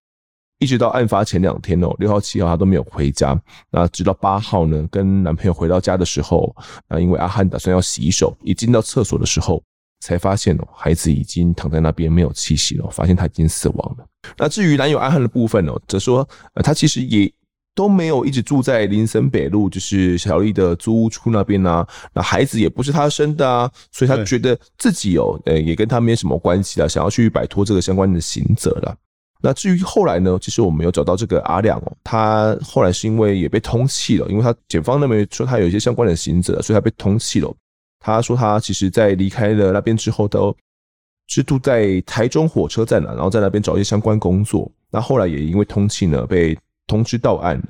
[0.60, 3.38] 一直到案发前两天哦，六号、七号他都没有回家。
[3.70, 6.56] 那直到八号呢，跟男朋友回到家的时候，
[6.88, 9.62] 那因为阿汉打算要洗手，一进到厕所的时候，
[10.00, 14.06] 才发现哦，孩子已经躺在那边没有气息了，发现他已经死亡了。
[14.38, 17.32] 那至于男友阿汉的部分哦，则说呃，他其实也
[17.74, 21.88] 都没有一直住在林森北路，就是小丽的租屋处那边啊。
[22.14, 28.96] 那孩子也不是他生的啊，所以他觉得自己哦，呃，也跟他没什么关系啊，想要去摆脱这个相关的刑责了。
[29.40, 37.56] 那至于后来呢，其实我们有找到这个阿亮哦，他后来是因为也被通缉了，因为他检方那边说他有一些相关的刑责，所以他被通缉了。
[38.00, 40.56] 他说他其实在离开了那边之后，都
[41.28, 44.72] 是住在台中火车站了，然后在那边找一些相关工作。
[44.90, 47.66] 那后来也因为通缉呢，被通知到案了。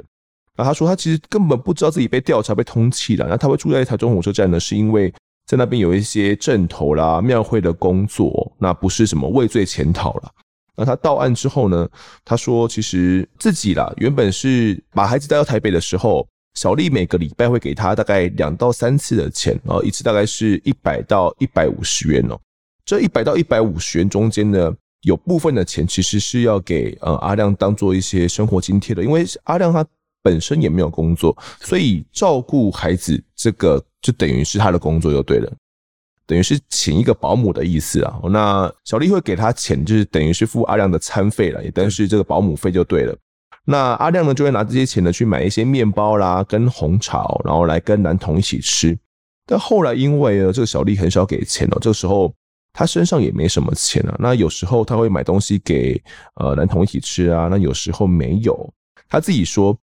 [0.55, 3.27] 那他说他其实根本不知道自己被调查、被通缉了。
[3.27, 5.11] 那他会住在台中火车站呢，是因为
[5.45, 10.31] 在那边有一些阵头啦、庙会的工作，那不是什么畏罪潜逃了。
[10.75, 11.87] 那他到案之后呢，
[12.23, 16.27] 他说其实自己啦，原本是把孩子带到台北的时候。
[16.53, 22.39] 小丽每个礼拜会给他大概两到三次的钱，然后一次大概是一百到一百五十元哦。
[22.83, 29.85] 这一百到一百五十元中间呢，有部分的钱其实是要给呃阿亮当做一些生活津贴的，因为阿亮他
[30.23, 35.51] 本身也没有工作，所以照顾孩子这个就等于是他的工作就对了，
[36.25, 38.19] 等于是请一个保姆的意思啊。
[38.31, 43.15] 那小丽会给他钱，就是等于是付阿亮的餐费了，也等于是这个保姆费就对了。
[43.69, 48.97] 那阿亮呢，就会拿这些钱呢去买一些面包啦，跟红茶，然后来跟男童一起吃。
[49.45, 52.33] 但后来因为呢，这个小丽很少给钱哦，这个时候
[52.71, 54.15] 他身上也没什么钱啊。
[54.19, 56.01] 那有时候他会买东西给
[56.35, 58.73] 呃男童一起吃啊，那有时候没有。
[59.09, 59.77] 他自己说，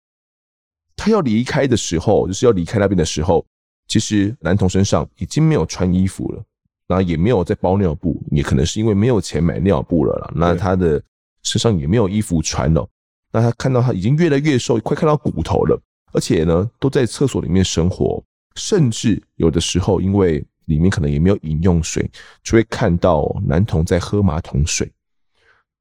[0.95, 3.45] 他要离开的时候，就是要离开那边的时候，
[3.89, 6.41] 其实男童身上已经没有穿衣服了，
[6.87, 10.31] 然后也没有在包尿布，也可能是因为没有钱买尿布了啦。
[10.33, 11.03] 那他的
[11.41, 12.87] 身上也没有衣服穿了。
[13.33, 15.81] 那他看到他已经越来越瘦，快看到骨头了，
[16.13, 18.23] 而且呢，都在厕所里面生活，
[18.55, 22.07] 甚至有的时候因为里面可能也没有饮用水，
[22.43, 24.89] 就会看到男童在喝马桶水。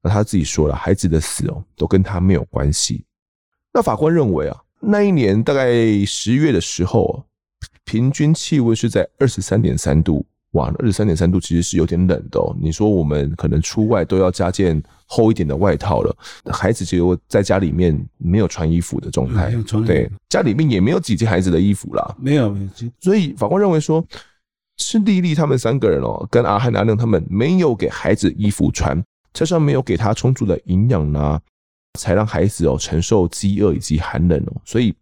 [0.01, 3.05] 那他自己说了，孩子的死哦，都跟他没有关系。
[3.71, 5.71] 那法官认为啊，那一年大概
[6.05, 7.15] 十月的时候啊，
[7.85, 10.25] 平均气温是在二十三点三度。
[10.53, 12.55] 哇，二十三点三度其实是有点冷的哦。
[12.59, 16.15] 你说我们可能出外都要加件厚一点的外套了，
[16.51, 19.51] 孩子就在家里面没有穿衣服的状态，
[19.85, 22.55] 对，家里面也没有几件孩子的衣服啦，没有。
[22.99, 24.05] 所以法官认为说，
[24.77, 31.39] 是丽丽他们三个人哦，跟阿汉、阿亮他们没有给孩子衣服穿，加上没有给他充足的营养呢，
[31.99, 34.61] 才让孩子哦承受饥饿以及寒冷哦。
[34.63, 34.93] 所以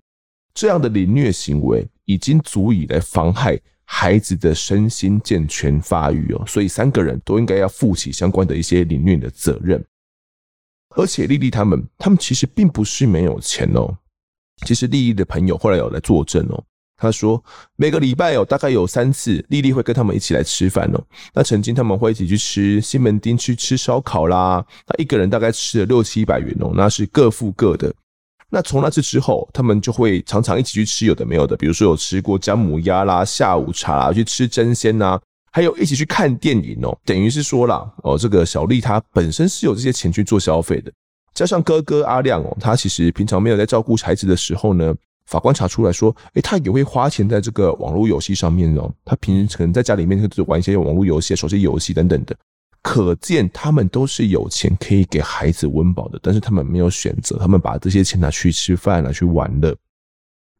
[0.53, 3.59] 这样的凌虐行为已经足以来妨害。
[3.85, 9.83] 孩子的身心健全发育哦，所以三个人都应该要负起相关的一些领域的责任。
[10.95, 13.97] 而且丽丽他们，他们其实并不是没有钱哦。
[14.65, 16.63] 其实丽丽的朋友后来有来作证哦，
[16.97, 17.43] 他说
[17.75, 21.03] 每个礼拜有大概有三次，丽丽会跟他们一起来吃饭哦。
[21.33, 27.93] 那曾经他们会一起去吃西门町去吃烧烤啦，那一个人大概吃了六七百元哦，那是各付各的。
[28.53, 35.17] 那从那次之后，他们就会常常一起去吃有的没有的，比如说有吃过姜母鸭啦、下午茶啦，去吃蒸鲜呐，
[35.53, 36.95] 还有一起去看电影哦。
[37.05, 40.91] 等于是说啦，哦，这个小丽她本身是有这些钱去做消费的，
[41.33, 44.93] 加上哥哥阿亮哦，他其实平常没有在照顾孩子的时候呢，
[45.27, 48.91] 法官查出来说，诶，他也会花钱在这个网络游戏上面哦。
[49.05, 52.35] 他平时可能在家里面就玩一些网络游戏、手机游戏等等的。
[52.83, 59.75] 可见他们都是有钱可以给孩子温饱的，但是他们没有选择，他们把这些钱拿去吃饭，拿去玩乐。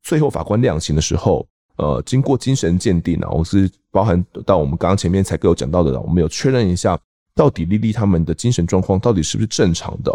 [0.04, 7.00] 最后法官量刑的时候，呃，经过精神鉴定啊，我是包含到我们刚刚前面才跟我讲到的，我们有确认一下，
[7.34, 10.12] 到底丽丽他们的精神状况到底是不是正常的。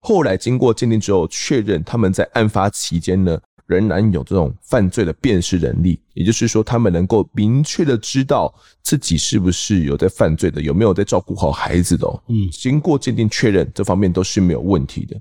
[0.00, 3.40] 后来经过鉴定之后，确认他们在案发期间呢。
[3.68, 8.52] 仍然有这种犯罪的辨识能力，也就是说，他们能够明确的知道
[8.82, 12.20] 自己是不是有在犯罪的，有没有在照顾好孩子的哦。
[12.28, 15.14] 嗯，经过鉴定确认，这方面都是没有问题的。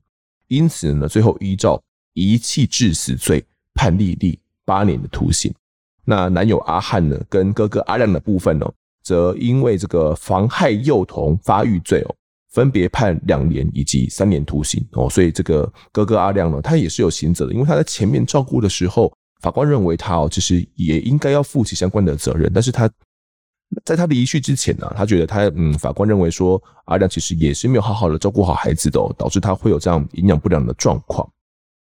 [0.47, 1.79] 因此呢，最后依照
[2.13, 5.53] 遗弃致死罪判丽丽八年的徒刑。
[6.05, 8.65] 那男友阿汉呢，跟哥哥阿亮的部分呢，
[9.04, 12.15] 则因为这个妨害幼童发育罪哦。
[12.58, 22.89] 分别判两年以及三年徒刑哦，所以这个哥哥阿亮呢，他也是有刑责的，因为他在前面照顾的时候，法官认为他哦，其实也应该要负起相关的责任，但是他
[23.85, 31.31] 在他离去之前呢，他觉得他嗯，法官认为说阿亮其实也是没有好好的照顾好孩子的哦，导致他会有这样营养不良的状况。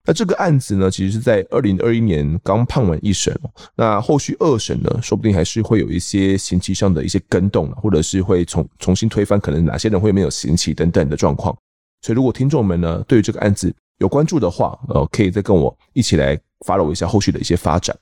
[0.05, 3.33] 那这个案子呢，其实是在二零二一年刚判完一审，
[3.75, 11.57] 那后续二审呢，说不定还是会有一些刑期上的一些更动，或者是会重重新推翻，可能哪些人会没有刑期等等的状况。
[12.01, 17.97] 所以，如果听众们呢对于这个案子有关注的话，呃，可以再跟我一起来 follow 一下后续的一些发展。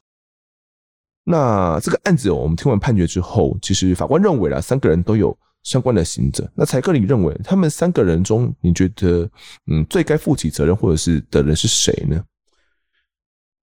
[1.24, 6.50] 那这个案子，我们听完判决之后，其实法官认为啦，三个人都有相关的行者。
[6.56, 9.30] 那才哥，你认为他们三个人中，你觉得
[9.72, 12.24] 嗯，最该负起责任或者是的人是谁呢？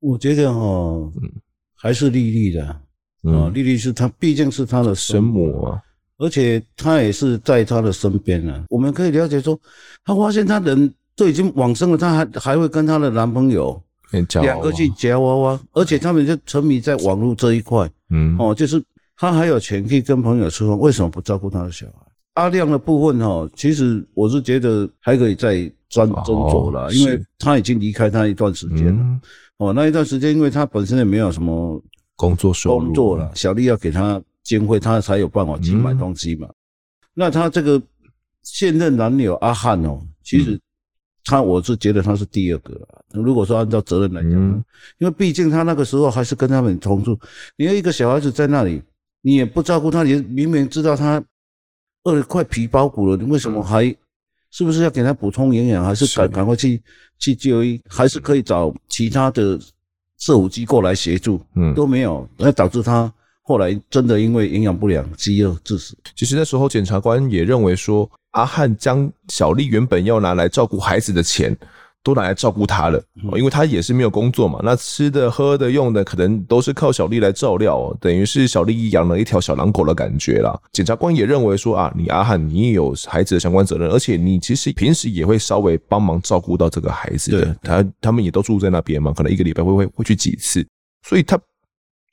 [0.01, 1.33] 我觉得哈，嗯，
[1.75, 5.83] 还是丽丽的啊，丽丽是她，毕竟是她的生母啊，
[6.19, 8.65] 而且他也是在他的身边啊。
[8.69, 9.59] 我们可以了解说，
[10.05, 13.83] 他发现他人都已经往生了，他还还会跟她的男朋友。
[14.41, 18.83] 两个去夹娃娃，而且他们就沉迷在网络这一块，嗯，哦，就是
[19.19, 22.07] 他还有钱可以跟朋友吃饭，为什么不照顾他的小孩？
[22.35, 25.57] 阿亮的部分哈，其实我是觉得还可以再
[25.91, 29.21] 斟斟酌了，因为他已经离开他一段时间了，
[29.57, 31.83] 哦，那一段时间，因为他本身也没有什么
[32.15, 36.49] 工作收入，工作了，小丽要给他经费，他才有办法去买东西嘛。
[37.13, 37.83] 那他这个
[38.45, 40.59] 现任男友阿汉哦，其实。
[41.25, 42.81] 他我是觉得他是第二个，
[43.13, 44.65] 如果说按照责任来讲，嗯、
[44.97, 47.19] 因为毕竟他那个时候还是跟他们同住，
[47.59, 48.83] 你有一个小孩子在那里，
[49.23, 51.23] 你也不照顾他，你明明知道他
[52.05, 53.85] 饿得快皮包骨了，你为什么还
[54.51, 56.81] 是不是要给他补充营养，还是赶赶快去
[57.19, 59.59] 去就医，还是可以找其他的
[60.19, 63.13] 社福机构来协助，嗯，都没有，那导致他
[63.43, 65.97] 后来真的因为营养不良饥饿致死。
[66.15, 68.11] 其实那时候检察官也认为说。
[68.33, 71.57] 阿汉将小丽原本要拿来照顾孩子的钱，
[72.09, 73.03] 都拿来照顾他了，
[73.37, 74.59] 因为他也是没有工作嘛。
[74.63, 80.59] 那吃的、喝的、用的，可能都是靠小丽来照料，等于是小丽养了一条小狼狗的感觉啦。
[80.73, 87.45] 检察官也认为说啊，你阿汉你也有孩子的相关责任，而且你其实平时也会稍微帮忙照顾到这个孩子的。
[87.45, 90.67] 对他他们也都住在那边嘛，可能一个礼拜会会会去几次，
[91.07, 91.39] 所以他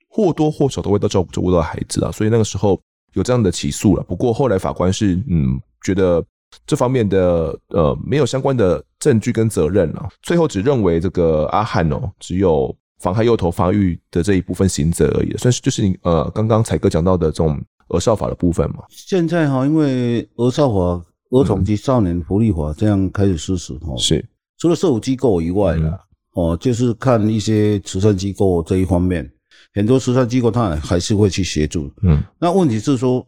[0.10, 2.12] 或多或少都会到照顾照顾到孩子啊。
[2.12, 2.80] 所以那个时候
[3.14, 4.04] 有这样的起诉了。
[4.04, 5.60] 不过后来法官是嗯。
[5.86, 6.26] 觉得
[6.66, 18.78] 这方面的呃没有相关的证据跟责任啊，最后只认为这个阿汉哦，只有妨害幼童发育的这一部分刑责而已，算是就是你呃刚刚才哥讲到的这种儿少法的部分嘛。
[18.90, 24.26] 现在哈，因为儿少法、儿童及少年福利法这样开始实施哈，是。
[24.58, 26.00] 除了社福机构以外啦，
[26.34, 29.32] 哦，就是看一些慈善机构这一方面，
[29.76, 33.24] 很多慈善机构他还是会去协助，嗯，那问题是说。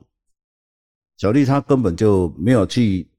[1.20, 3.10] 小丽她根本就没有去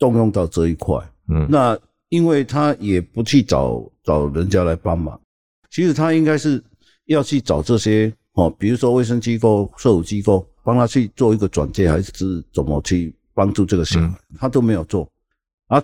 [0.00, 0.96] 动用到这一块，
[1.28, 1.78] 嗯，那
[2.08, 5.20] 因为他也不去找找人家来帮忙，
[5.70, 6.62] 其实他应该是
[7.06, 15.10] 要去找这些哦，比如说卫生机构、社福机构，帮他去做一个转介，还是怎么去帮助这个小孩，他都没有做，
[15.66, 15.82] 啊，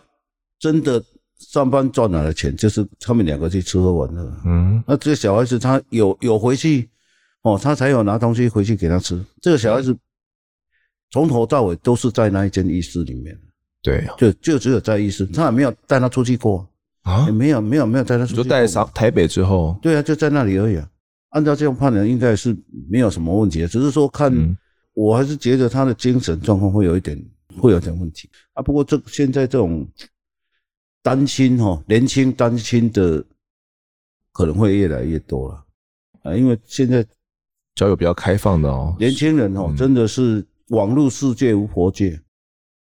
[0.59, 1.03] 真的
[1.39, 6.89] 上班赚来的钱就是他们两个去吃喝玩乐，嗯，那这个小孩子他有有回去
[7.43, 9.97] 哦，他才有拿东西回去给他吃，这个小孩子。
[11.11, 13.39] 从头到尾都是在那一间浴室里面，
[13.83, 16.67] 对、啊，就就只有在医师，他也没有带他出去过。
[17.03, 20.89] 啊，也没有没有没有带他出去过，就带上台北之后，对啊，就在那里而已啊。
[21.31, 22.57] 按照这种判断，应该是
[22.89, 24.57] 没有什么问题的，只是说看，嗯、
[24.95, 27.21] 我还是觉得他的精神状况会有一点
[27.59, 28.31] 会有点问题。
[28.53, 28.63] 啊。
[28.63, 29.85] 不过这现在这种
[31.03, 33.25] 单亲哈，年轻单亲的
[34.33, 35.65] 可能会越来越多了。
[36.23, 37.05] 啊，因为现在
[37.75, 40.47] 交友比较开放的哦，年轻人哦，真的是。
[40.69, 42.19] 网络世界无国界，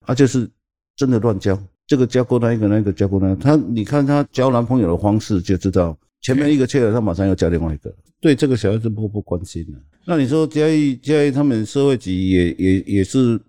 [0.07, 0.51] 啊就是
[0.97, 9.79] 真的乱交，这个交过那一个，那个交过那个，他你看他交男朋友的方式就知道，前面一个切了，他马上要交另外一个，对这个小孩子漠不关心了。
[10.07, 13.41] 那你说嘉义嘉义他们社会局也也也是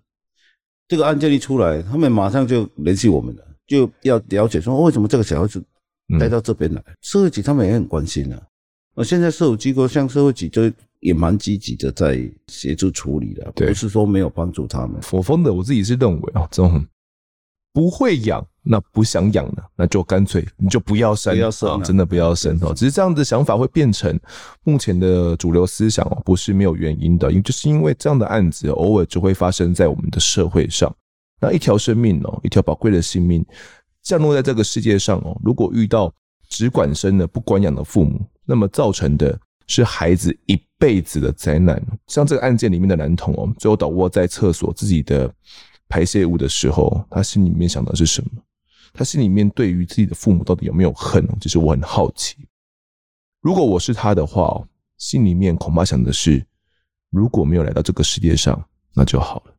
[0.88, 5.64] 这个案件一出来，他们马上就联系我们了，就要了解说为什么这个小孩子
[6.20, 8.42] 带到这边来，社会局他们也很关心啊。
[8.96, 10.72] 而现在社会机构像社会局就。
[11.04, 12.18] 也蛮积极的在
[12.48, 15.02] 协助处理的，不是说没有帮助他们。
[15.02, 16.82] 否封的，我自己是认为啊，这种
[17.74, 22.74] 不会养，那不想养的，那就干脆你就不要生，不要生，真的不要生哦。
[22.74, 24.18] 只是这样的想法会变成
[24.64, 30.94] 目前的主流思想哦，不是没有原因的，因为就是因为这样的案子偶尔就会发生在我们的社会上。
[31.42, 33.46] 那一条生命哦，一条宝贵的性命
[34.04, 36.14] 降落在这个世界上哦，如果遇到
[36.48, 39.38] 只管生的不管养的父母，那么造成的。
[39.66, 41.82] 是孩子一辈子的灾难。
[42.08, 45.34] 像这个案件里面的男童哦，最后倒卧在厕所自己的
[45.94, 48.42] 排泄物的时候，他心里面想的是什么？
[48.94, 51.24] 他心里面对于自己的父母到底有没有恨？
[51.40, 52.36] 其实我很好奇。
[53.42, 54.68] 如果我是他的话，
[54.98, 56.44] 心里面恐怕想的是，
[57.12, 58.60] 如果没有来到这个世界上，
[58.96, 59.54] 那就好了。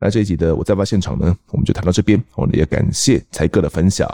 [0.00, 2.18] 那这一集的我在发现场呢，我们就谈到这边。
[2.36, 4.08] 我们也感谢才哥的分享。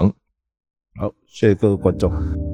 [0.96, 2.53] 好，谢谢各位观众。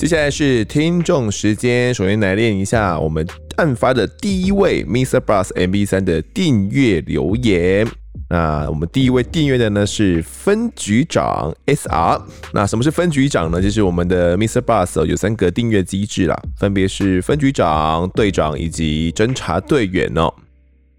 [0.00, 3.26] 接下来是听众时间，首先来念一下我们
[3.56, 5.20] 案发的第一位 Mr.
[5.20, 7.86] Bus MV3 的订阅留言。
[8.30, 12.22] 那我们第一位订阅的呢是分局长 SR。
[12.54, 13.60] 那什么是分局长呢？
[13.60, 14.62] 就是我们的 Mr.
[14.62, 20.32] Bus 有三个订阅机制啦，分别是分局长、队长以及侦查队员哦。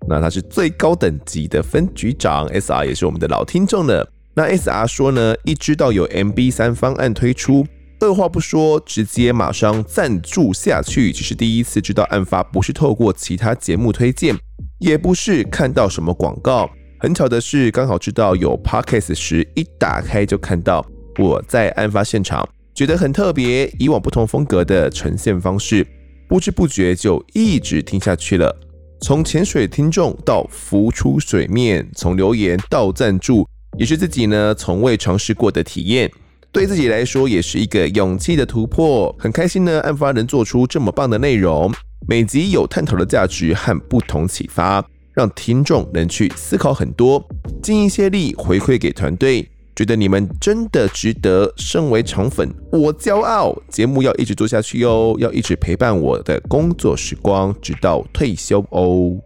[0.07, 4.07] 那他是最高等级的分局长 SR，也是我们的老听众了。
[4.35, 7.65] 那 SR 说呢，一知道有 MB3 方案推出，
[8.01, 11.11] 二话不说，直接马上赞助下去。
[11.11, 14.35] 只是第一次知道案发不是透过其他节目推荐，
[14.79, 16.67] 也不是看到什么广告。
[16.99, 20.83] 很巧的是，刚好知道有 Podcast 时，一打开就看到
[21.19, 25.85] 我在案发现场，觉得很特别，以往不同风格的呈现方式，
[26.27, 28.55] 不知不觉就一直听下去了。
[29.01, 33.47] 从潜水听众到浮出水面，从留言到赞助，
[33.77, 36.11] 也是自己呢从未尝试过的体验，
[36.51, 39.15] 对自己来说也是一个勇气的突破。
[39.17, 41.71] 很开心呢，案发能做出这么棒的内容，
[42.07, 44.85] 每集有探讨的价值和不同启发。
[45.13, 47.21] 让听众能去思考很多，
[47.61, 49.45] 尽一些力回馈给团队，
[49.75, 51.53] 觉得你们真的值得。
[51.57, 53.53] 身为肠粉，我骄傲。
[53.67, 59.19] 节目要一直做下去哦，要一直陪伴我的工作时光，直到退休哦。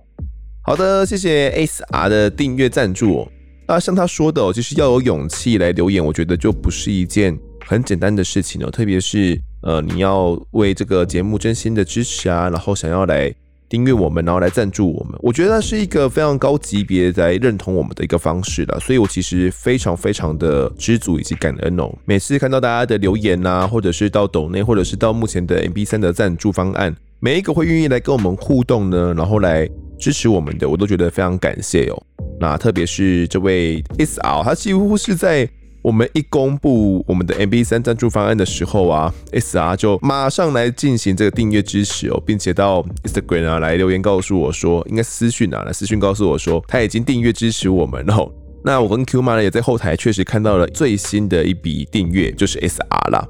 [0.64, 3.28] 好的，谢谢 SR 的订阅赞助
[3.68, 3.80] 那。
[3.80, 8.72] 像他说的哦，就是要有勇气来留言，我觉得就不是一件很简单的事情哦。
[8.72, 13.34] 特别是呃，你要为这个节目真心的支持啊，然后想要来。
[13.68, 21.92] 订阅我们，然后来赞助我们，我觉得那是一个非常高级别来认同我们的一个方式了，所以我其实非常非常的知足以及感恩哦。
[22.06, 32.04] 每次看到大家的留言呐、啊，或者是到抖内，或者是到目前的 MB3 的赞助方案，每一个会愿意来跟我们互动呢，然后来支持我们的，我都觉得非常感谢哦。
[32.40, 35.50] 那特别是这位 SR，他几乎是在。
[35.82, 48.28] 我们一公布我们的 MB3 赞助方案的时候啊，SR 就马上来进行这个订阅支持哦，并且到 Instagram 啊来留言告诉我说，应该私讯啊来私讯告诉我说他已经订阅支持我们哦。
[48.64, 53.24] 那我跟 Q 妈呢也在后台确实看到了最新的一笔订阅，就是 SR 啦。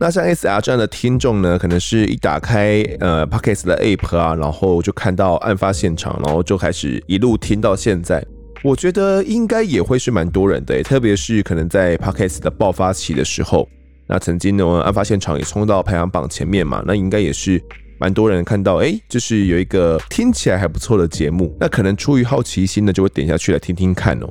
[0.00, 8.26] 那像 SR 这样的听众呢，可能是一打开呃 Podcast 的 App 啊，然后就看到案发现场，然后就开始一路听到现在。
[8.64, 13.68] 我觉得应该也会是蛮多人的，特别是可能在 Podcast 的爆发期的时候，
[14.08, 17.62] 那曾经呢案发现场也冲到排行榜前面嘛，那应该也是
[18.00, 24.28] 蛮多人看到，哎，就是有一个听起来还不错的节目，那可能出于好奇心呢，就会点下去来听听看哦。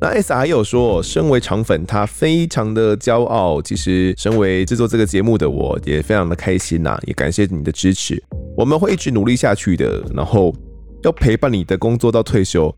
[0.00, 3.60] 那 SR 还有说，身为肠粉，他非常的骄傲。
[3.60, 8.22] 其实，身为制作这个节目的我，也非常的开心呐，也感谢你的支持，
[8.56, 10.54] 我们会一直努力下去的，然后
[11.02, 12.72] 要陪伴你的工作到退休。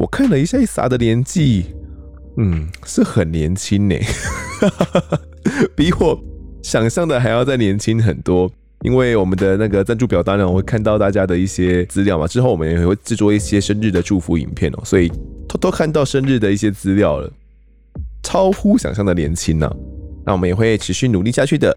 [0.00, 1.66] 我看了一下 SR 的年纪，
[2.38, 3.94] 嗯，是很年轻呢，
[5.76, 6.18] 比我
[6.62, 8.50] 想象的还要再年轻很多。
[8.80, 15.12] 因为我们的那个赞助表单呢，我会看到大家的一些资料嘛，之后我们也会制作一些生日的祝福影片哦，所以
[15.46, 17.30] 偷偷看到生日的一些资料了，
[18.22, 19.70] 超乎想象的年轻呢。
[20.24, 21.76] 那我们也会持续努力下去的。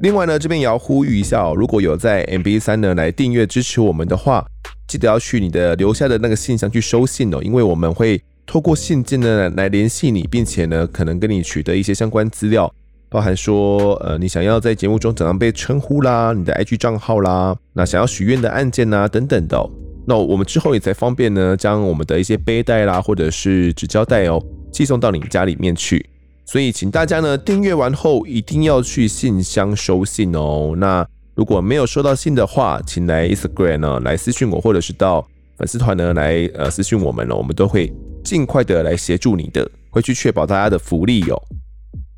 [0.00, 4.44] 另外呢，这边也要呼吁一下哦，如果有在 MB3 呢来订阅支持我们的话。
[4.86, 12.72] 记得要去你的留下的那个信箱去收信哦，因为我们会透过信件呢来联系你，并且呢可能跟你取得一些相关资料，
[13.10, 19.62] 包含说呃你想要在节目中怎样被称呼啦，你的 IG 账号啦，那想要许愿的案件呐等等的。
[20.06, 24.42] 那我们之后也才方便呢将我们的一些背带啦或者是纸胶带哦
[24.72, 26.08] 寄送到你家里面去，
[26.50, 30.74] 所以请大家呢订阅完后一定要去信箱收信哦。
[30.78, 35.28] 那如果没有收到信的话，请来 Instagram 呢来私信我，或者是到
[35.58, 37.92] 粉丝团呢来呃私信我们了，我们都会
[38.24, 41.38] 尽快的来协助你的，会去确保大家的福利哦。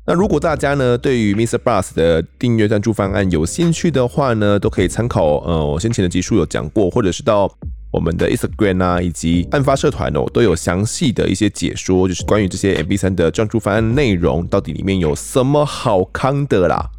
[0.07, 1.57] 那如果大家呢对于 Mr.
[1.57, 7.53] Bus 的订阅赞助方案有兴趣的话呢，都可以参考呃我先前的集数有讲过，或者是到
[7.91, 16.89] 我们的 Instagram 啊以及案发社团哦都有详细的一些解说，就是关于这些 MB3 的赞助方案内容到底里面有什么好康的啦。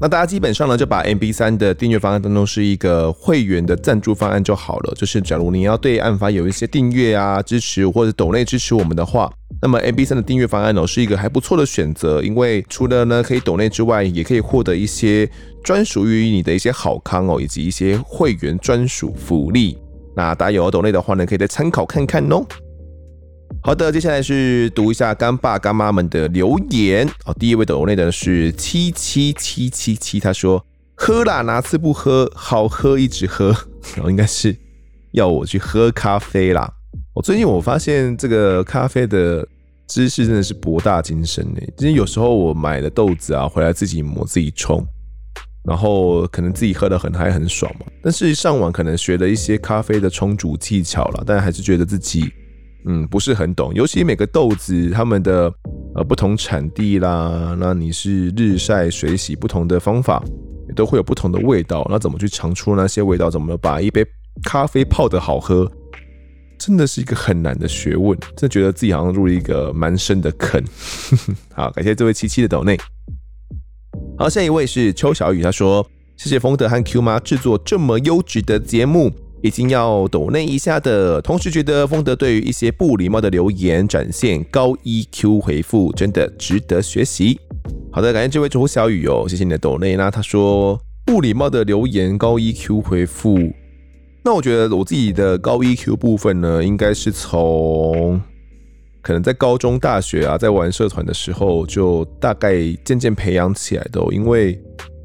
[0.00, 4.94] 那大家基本上呢，就把 MB3 的订阅方案当中是一个会员的赞助方案就好了。
[4.96, 12.22] 就是假如你要对案发有一些订阅啊、支持或者抖内支持我们的话，那么 MB3 的订阅方案哦是一个还不错的选择。
[12.22, 15.28] 因为除了呢可以抖内之外，也可以获得一些
[15.62, 19.78] 专属于你的一些好康哦，以及一些会员专属福利。
[20.14, 22.44] 那大家有抖内的话呢，可以再参考看看哦。
[23.62, 27.08] 好的，接下来是读一下干爸干妈们的留言。
[27.24, 30.64] 哦，第一位抖内的是七七七七七，他说
[30.96, 32.30] ：“喝啦，哪次不喝？
[32.34, 33.54] 好喝，一直喝。
[33.94, 34.56] ”然后应该是
[35.12, 36.72] 要我去喝咖啡啦。
[37.14, 39.46] 我最近我发现这个咖啡的
[39.86, 41.72] 知识真的是博大精深诶。
[41.76, 44.84] 其实有时候我买的豆子啊，回来自己磨自己冲，
[45.64, 47.86] 然后可能自己喝得很嗨很爽嘛。
[48.02, 52.32] 但是上网可能学了一些咖啡的冲煮技巧了，但还是觉得自己。
[52.84, 53.72] 嗯，不是很懂。
[53.74, 55.52] 尤其每个豆子它们的
[55.94, 60.20] 呃不同产地啦，那你是日晒水洗不同的方法，
[60.66, 61.86] 也都会有不同的味道。
[61.88, 63.30] 那怎么去尝出那些味道？
[63.30, 64.04] 怎么把一杯
[64.42, 65.70] 咖啡泡得好喝？
[66.58, 68.18] 真的是一个很难的学问。
[68.36, 70.60] 真的觉得自己好像入了一个蛮深的坑。
[71.54, 72.76] 好，感谢这位七七的抖内。
[74.18, 75.84] 好，下一位是邱小雨，他说
[76.16, 79.10] ：“谢谢丰德和 Q 妈制作这么优质的节目，
[79.42, 81.20] 已经要抖内一下的。
[81.20, 87.40] 同时觉得丰德对于一些不礼貌的留言展现高 EQ 回复，真的值得学习。”
[87.90, 89.96] 好的，感谢这位邱小雨哦，谢谢你的抖内。
[89.96, 93.38] 那他说不礼貌的留言高 EQ 回复，
[94.22, 98.20] 那我觉得我自己的高 EQ 部分呢，应该是从。
[99.02, 104.00] 可能在高中、大学啊，在玩社团的时候，就大概渐渐培养起来的。
[104.12, 104.56] 因为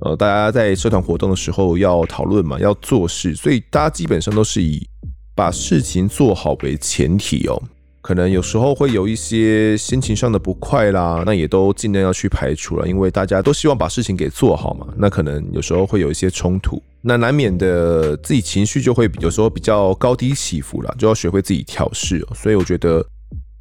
[0.01, 4.87] 呃，大家在社团活动的时候要讨论嘛，要做事，所以大家基本上都是以
[5.33, 7.59] 把事情做好为前提哦。
[7.99, 14.87] 可能有时候会有一些心情上的不快啦，那也都尽量要去排除了，因为大家都希望把事情给做好嘛。
[14.95, 22.23] 那可能有时候会有一些冲突，那难免的自己情绪就会有时候比较高低起伏啦，就要学会自己调试。
[22.35, 23.03] 所以我觉得。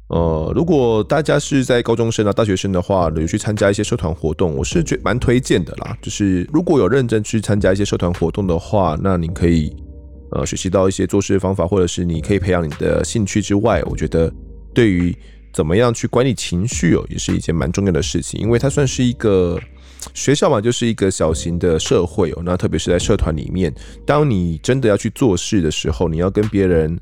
[0.09, 5.97] 呃，如果大家是在高中生啊、大学生的话，有去参加一些社团活动，我是觉蛮推荐的啦。
[6.01, 9.75] 就是如果有认真去参加一些社团活动的话，那你可以
[10.31, 14.31] 呃学习到一些做事的方法，或者是你可以培养你的兴趣之外，我觉得
[14.73, 15.13] 对于
[15.53, 19.59] 怎么样去管理情绪哦，也是一件蛮重要的事情，因为它算是一个
[20.13, 22.41] 学校嘛，就是一个小型的社会哦。
[22.45, 26.97] 那特别是在社团里面，当你真的要去做事的时候，你要跟别人。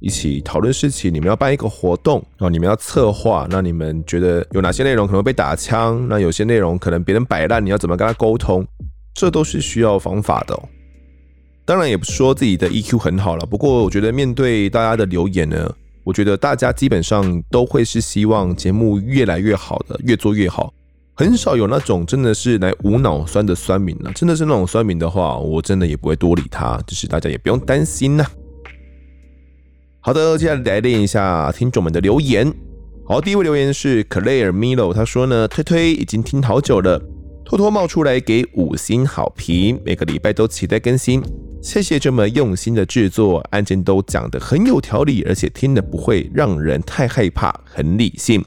[0.00, 6.06] 一起讨论事情，你们要办一个活动，然后你们要策划，那你们觉得有哪些内容可能会被打枪？
[6.08, 8.66] 那有些内容可能别人摆烂，你要怎么跟他沟通？
[9.12, 10.56] 这都是需要方法的。
[11.64, 15.68] 当然也不说自己的 EQ 很好了，不过我觉得面对大家的留言呢，
[16.04, 20.72] 我觉得大家基本上都会是希望节目越来越好的，越做越好，
[21.14, 24.12] 很少有那种真的是来无脑酸的酸民了。
[24.12, 28.24] 真的是那种酸民的话，我真的也不会多理他，就是大家也不用担心呐。
[30.00, 32.50] 好的，接下来来念一下听众们的留言。
[33.04, 37.02] 好，第一位留言是 Claire Milo，他说呢，推推已经听好久了，
[37.44, 41.20] 偷偷冒出来给五星好评，每个礼拜都期待更新，
[41.60, 48.42] 谢谢这么用心的制作，案件都讲得很有条理，而且听得不会让人太害怕，很理性。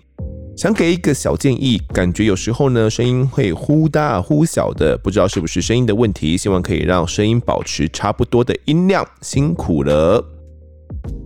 [0.56, 10.24] 想给一个小建议，感觉有时候呢声音会忽大忽小的，不知道是不是声音的问题，希望可以让声音保持差不多的音量，辛苦了。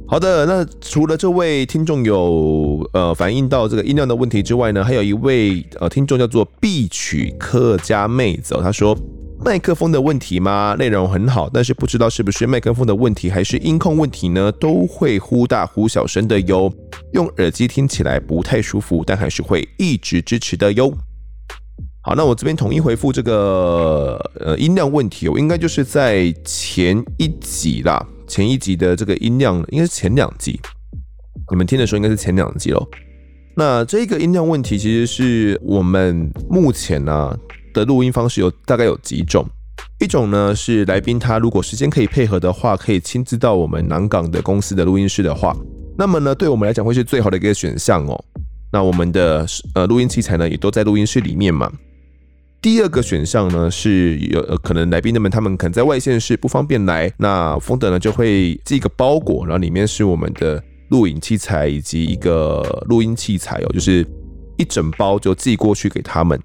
[0.07, 8.95] 好的，那除了这位听众有呃反映到这个音量的问题之外呢，还有一位呃听众叫做必曲客家妹子哦，他说
[9.43, 10.75] 麦克风的问题吗？
[10.77, 14.51] 内容很好，但是不知道是不是麦克风的问题还是音控问题呢？
[14.51, 16.71] 都会忽大忽小声的哟，
[17.13, 20.93] 用耳机听起来不太舒服，但还是会一直支持的哟。
[22.03, 28.05] 好，那我这边统一回复这个呃音量问题，我应该就是在前一集啦。
[28.27, 30.59] 前一集的这个音量应该是前两集，
[31.51, 32.87] 你们听的时候应该是前两集喽。
[33.55, 37.37] 那这个音量问题其实是我们目前呢、啊、
[37.73, 39.45] 的录音方式有大概有几种，
[39.99, 45.55] 一种呢是来宾他如果时间可以配合的话，可以亲自到我们南港的公司的录音室的话，
[45.97, 48.25] 那么呢对我们来讲会是最好的一个选项哦。
[48.73, 51.71] 那我们的呃录音器材呢也都在录音室里面嘛。
[52.61, 64.05] 第二个选项呢是有呃可能来宾们他们可能在外县市不方便来，那丰德呢就会寄一个包裹，然后里面是我们的录影器材以及一个录音器材哦，就是
[64.57, 66.39] 一整包就寄过去给他们，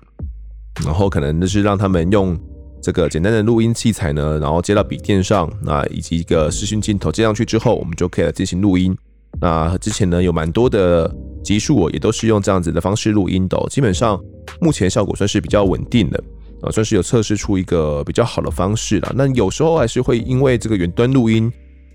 [0.84, 2.38] 然后可能就是让他们用
[2.82, 8.96] 这个简单的录音器材呢，然后接到笔电上，那以及一个视讯镜头接上去之后，我们就可以进行录音。
[9.40, 11.10] 那之前呢有蛮多的
[11.42, 14.20] 集数哦，也都是用这样子的方式录音的，基本上。
[14.60, 16.22] 目前效果算是比较稳定的，
[16.62, 19.12] 啊，算是有测试出一个比较好的方式了。
[19.14, 21.50] 那有时候还是会因为这个远端录音，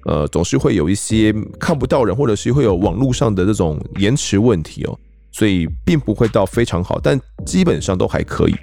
[0.06, 4.98] 呃，总是会有一些看不到人，或者是会有网络上的这种延迟问题哦，
[5.34, 8.56] 所以并不会到非常好，但基本上都还可以。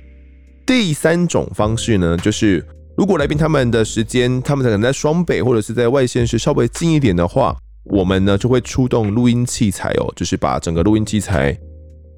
[0.64, 2.64] 第三种方式呢，就是
[2.96, 7.54] 如果来宾他们的时间，他们可能在双北或者是在外县市稍微近一点的话，
[7.84, 11.56] 我们呢就会出动录音器材哦，就是把整个录音器材。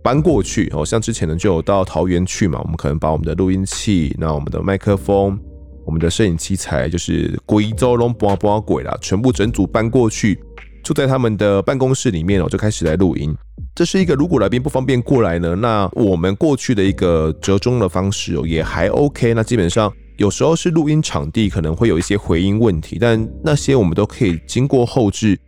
[0.02, 5.40] 搬过去哦，像之前呢就有到桃园去嘛，我们可能把我们的录音器、那我们的麦克风、
[5.86, 10.38] 我们的摄影器材，就是贵州龙搬搬鬼啦，全部整组搬过去，
[10.82, 13.34] 住在他们的办公室里面哦，就开始来录音。
[13.74, 19.32] 这是一个如果来宾不方便过来呢，那我们过去的一个折中的方式哦，也还 OK。
[19.32, 25.40] 那基本上有时候是录音场地可能会有一些回音问题，但那些我们都可以经过后置。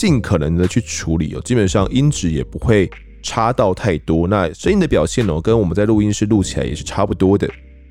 [0.00, 2.90] 尽可能的去处理哦，基本上音质也不会
[3.22, 4.26] 差到太多。
[4.26, 7.46] 那声音的表现哦，跟我们在录音室录起来也是差不多的。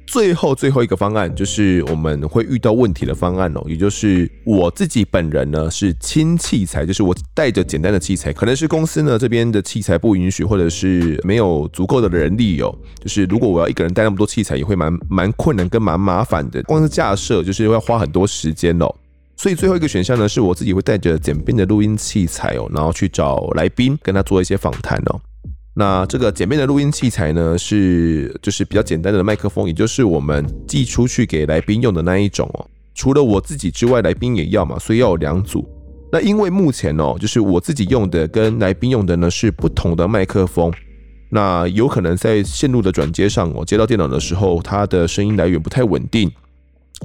[0.08, 12.76] 最后最后一个方案就是我们会遇到问题的方案哦，也就是我自己本人呢是轻器材，就是我带着简单的器材，可能是公司呢这边的器材不允许，或者是没有足够的人力哦。
[13.00, 18.92] 就是如果我要一个人带那么多器材，也会蛮蛮困难跟蛮麻烦的，光是架设就是要花很多时间哦。
[19.40, 25.22] 所以最后一个选项呢，是我自己会带着简便的录音器材哦，然后去找来宾跟他做一些访谈哦。
[25.76, 32.68] 那这个简便的录音器材呢，是就是比较简单的麦克风，也就是我们寄出去给来宾用的那一种哦。
[32.94, 35.66] 除了我自己之外，来宾也要嘛，所以要有两组。
[36.12, 40.70] 那因为目前哦，就是我自己用的跟来宾用的呢是不同的麦克风，
[41.30, 46.30] 那有可能在线路的转接上，我接到电脑的时候，它的声音来源不太稳定，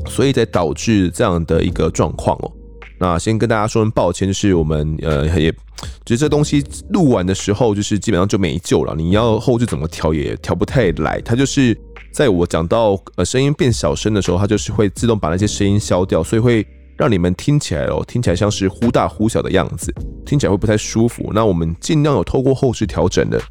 [0.06, 2.52] 所以才导致这样的一个状况哦。
[2.98, 5.50] 那先跟大家说声抱歉，就是我们呃也，
[6.06, 8.94] 其实这东西录完的时候，就是基本上就没救了。
[8.96, 11.76] 你要后制怎么调也调不太来，它就是
[12.12, 16.64] 在我讲到呃声音变小声的时候，它就是会自动把那些声音消掉，所以会
[16.96, 19.92] 让你们听起来哦，听起来像是忽大忽小的样子，
[20.24, 21.30] 听起来会不太舒服。
[21.34, 23.42] 那我们尽量有透过后置调整的，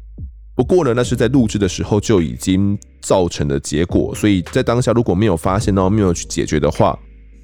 [0.56, 6.98] 不过呢，那是在录制的时候就已经造成的结果，所以在当下如果没有发现到，没有去解决的话。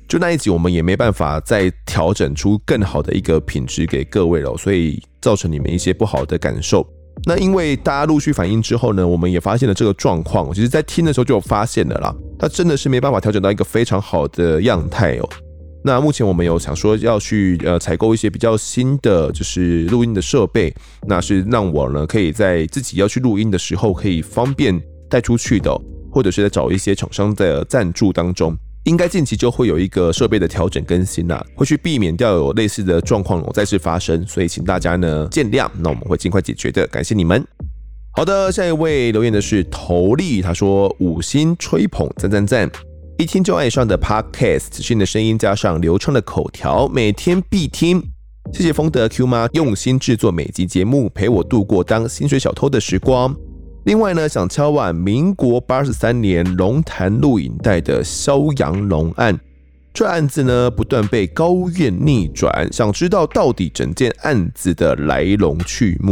[0.09, 6.85] 就那一集，我们也没办法再调整出更好的一个品质给各位了，所以造成你们一些不好的感受。
[7.25, 10.53] 那因为大家陆续反映之后呢，我们也发现了这个状况。
[10.53, 15.29] 其实，在听的时候就有发现了啦，它真的是没办法调整到一个非常好的样态哦。
[15.83, 20.75] 那目前我们有想说要去呃采购一些比较新的就是录音的设备，
[21.07, 24.79] 那是让我呢可以在自己要去录音的时候可以方便
[25.09, 25.75] 带出去的，
[26.11, 28.57] 或者是在找一些厂商的赞助当中。
[28.85, 37.47] 应该近期就会有一个设备的调整更新啦，会去避免掉有类似的状况再次发生，所以请大家呢见谅，那我们会尽快解决的，感谢你们。
[38.13, 42.71] 好的，下一位留言的是头力，他说五星吹捧，赞赞赞，
[43.21, 48.03] 一听就爱上的 Podcast，新的声音加上流畅的口条，每天必听。
[48.51, 53.37] 谢谢丰德 Q 妈用心制作每集节目，陪我度过当薪水小偷的时光。
[53.85, 59.39] 另外呢，想敲碗民国八十三年龙潭录影带的萧阳龙案，
[59.93, 66.11] 这案子呢不断被高院逆转，想知道到底整件案子的来龙去脉。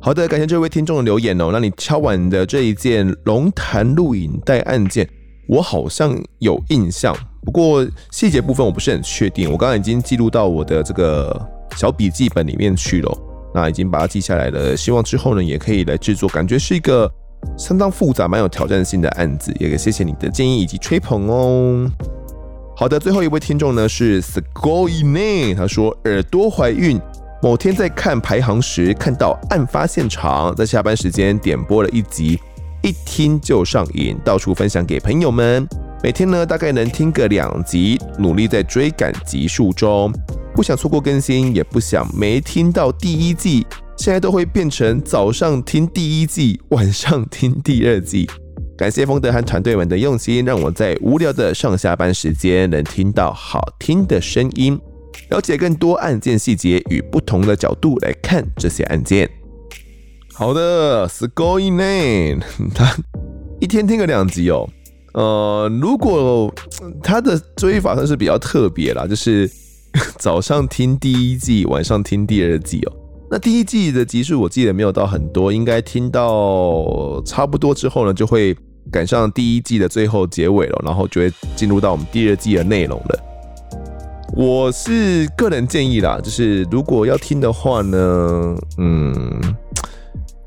[0.00, 1.50] 好的，感谢这位听众的留言哦。
[1.52, 5.06] 那你敲碗的这一件龙潭录影带案件，
[5.50, 7.12] 我好像有印象，
[7.44, 9.50] 不过细节部分我不是很确定。
[9.50, 11.44] 我刚刚已经记录到我的这个
[11.74, 13.18] 小笔记本里面去了。
[13.52, 17.12] 那已经把它记下来了，希望之后呢也可以来制作，感觉是一个
[17.58, 21.90] 相当复杂、蛮有挑战性的案子，也谢谢你的建议以及吹捧哦。
[22.76, 27.00] 好的，最后一位听众呢是 Scoine，他说耳朵怀孕，
[27.42, 32.38] 某天在看排行时看到案发现场，在下班时间点播了一集，
[32.82, 35.66] 一听就上瘾，到处分享给朋友们，
[36.02, 40.10] 每天呢大概能听个两集，努力在追赶集数中。
[40.54, 43.66] 不想错过更新，也不想没听到第一季，
[43.98, 48.28] 现在都会变成早上听第一季，晚上听第二季。
[48.78, 54.80] 感谢丰德和团队们的用心，让我在无聊的上下班时间能听到好听的声音，
[55.28, 59.30] 了解更多案件细节与不同的角度来看这些案件。
[60.40, 62.40] 好的，Scoring Name，
[62.74, 62.96] 他
[63.60, 64.66] 一天听个两集哦。
[65.12, 66.50] 呃，如果
[67.02, 69.50] 他的追法算是比较特别啦，就是。
[70.16, 72.92] 早上听第一季，晚上听第二季哦。
[73.28, 78.56] 那第一季的集数我记得没有到很多，应该听到差不多之后呢，就会
[78.90, 83.18] 赶上第一季的最后结尾了，然后就会进入到我们第二季的内容了。
[84.36, 89.40] 我是个人建议啦，就是如果要听的话呢，嗯，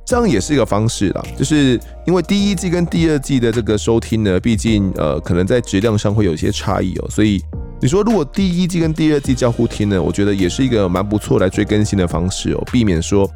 [0.05, 1.23] 这样也是一个方式啦。
[1.37, 7.41] 就是因为第一季跟第二季的这个收听呢，毕竟呃，可能在质量上会有一些差异哦，所以。
[7.81, 13.29] 你说如果第一季跟第二季交互听呢，我觉得也是一个蛮不错来追更新的方式哦，避免说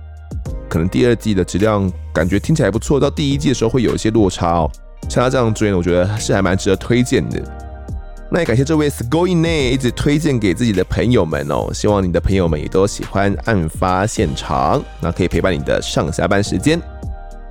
[0.70, 4.72] 可能第二季的质量感觉听起来不错，到第一季的时候会有一些落差哦。
[5.09, 7.66] 像他这样追呢，我觉得是还蛮值得推荐的。
[8.30, 16.78] 那也感谢这位 Scoine 一直推荐给自己的朋友们哦，希望你的朋友们也都喜欢案发现场，那可以陪伴你的上下班时间。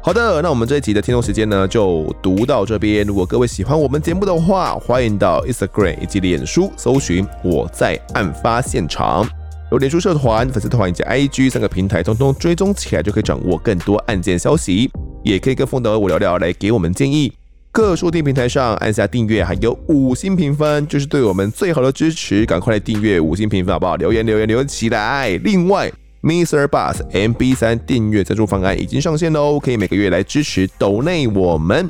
[0.03, 3.07] 好的，那我们这一集的听众时间呢，就读到这边。
[3.07, 9.27] 如果各位喜欢我们节目的话，欢迎到 Instagram 以及脸书搜寻“我在案发现场”，
[9.73, 14.91] 有脸书社团、粉丝团以及 IG 三个平台，通通追踪起来，就可以掌握更多案件消息。
[15.25, 17.33] 也可以跟丰德我聊聊，来给我们建议。
[17.77, 22.47] 各收听平台上按下订阅，还有五星评分，就是对我们最好的支持。
[22.47, 23.97] 赶快来订阅，五星评分好不好？
[23.97, 25.39] 留言留言留言起来。
[25.45, 26.67] 另外，Mr.
[26.69, 31.87] Bus MB3 订阅赞助方案已经上线喽，可以每个月来支持抖内我们。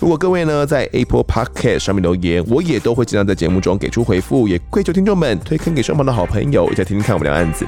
[0.00, 4.48] 如果各位呢在 Apple Podcast 上面留言，我也都会尽量在节目中给出回复。
[4.48, 7.66] 也跪求听众们推坑给身旁的好朋友，一起听听看我们的案子。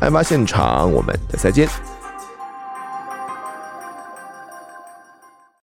[0.00, 1.91] 案发现场，我们下次再见。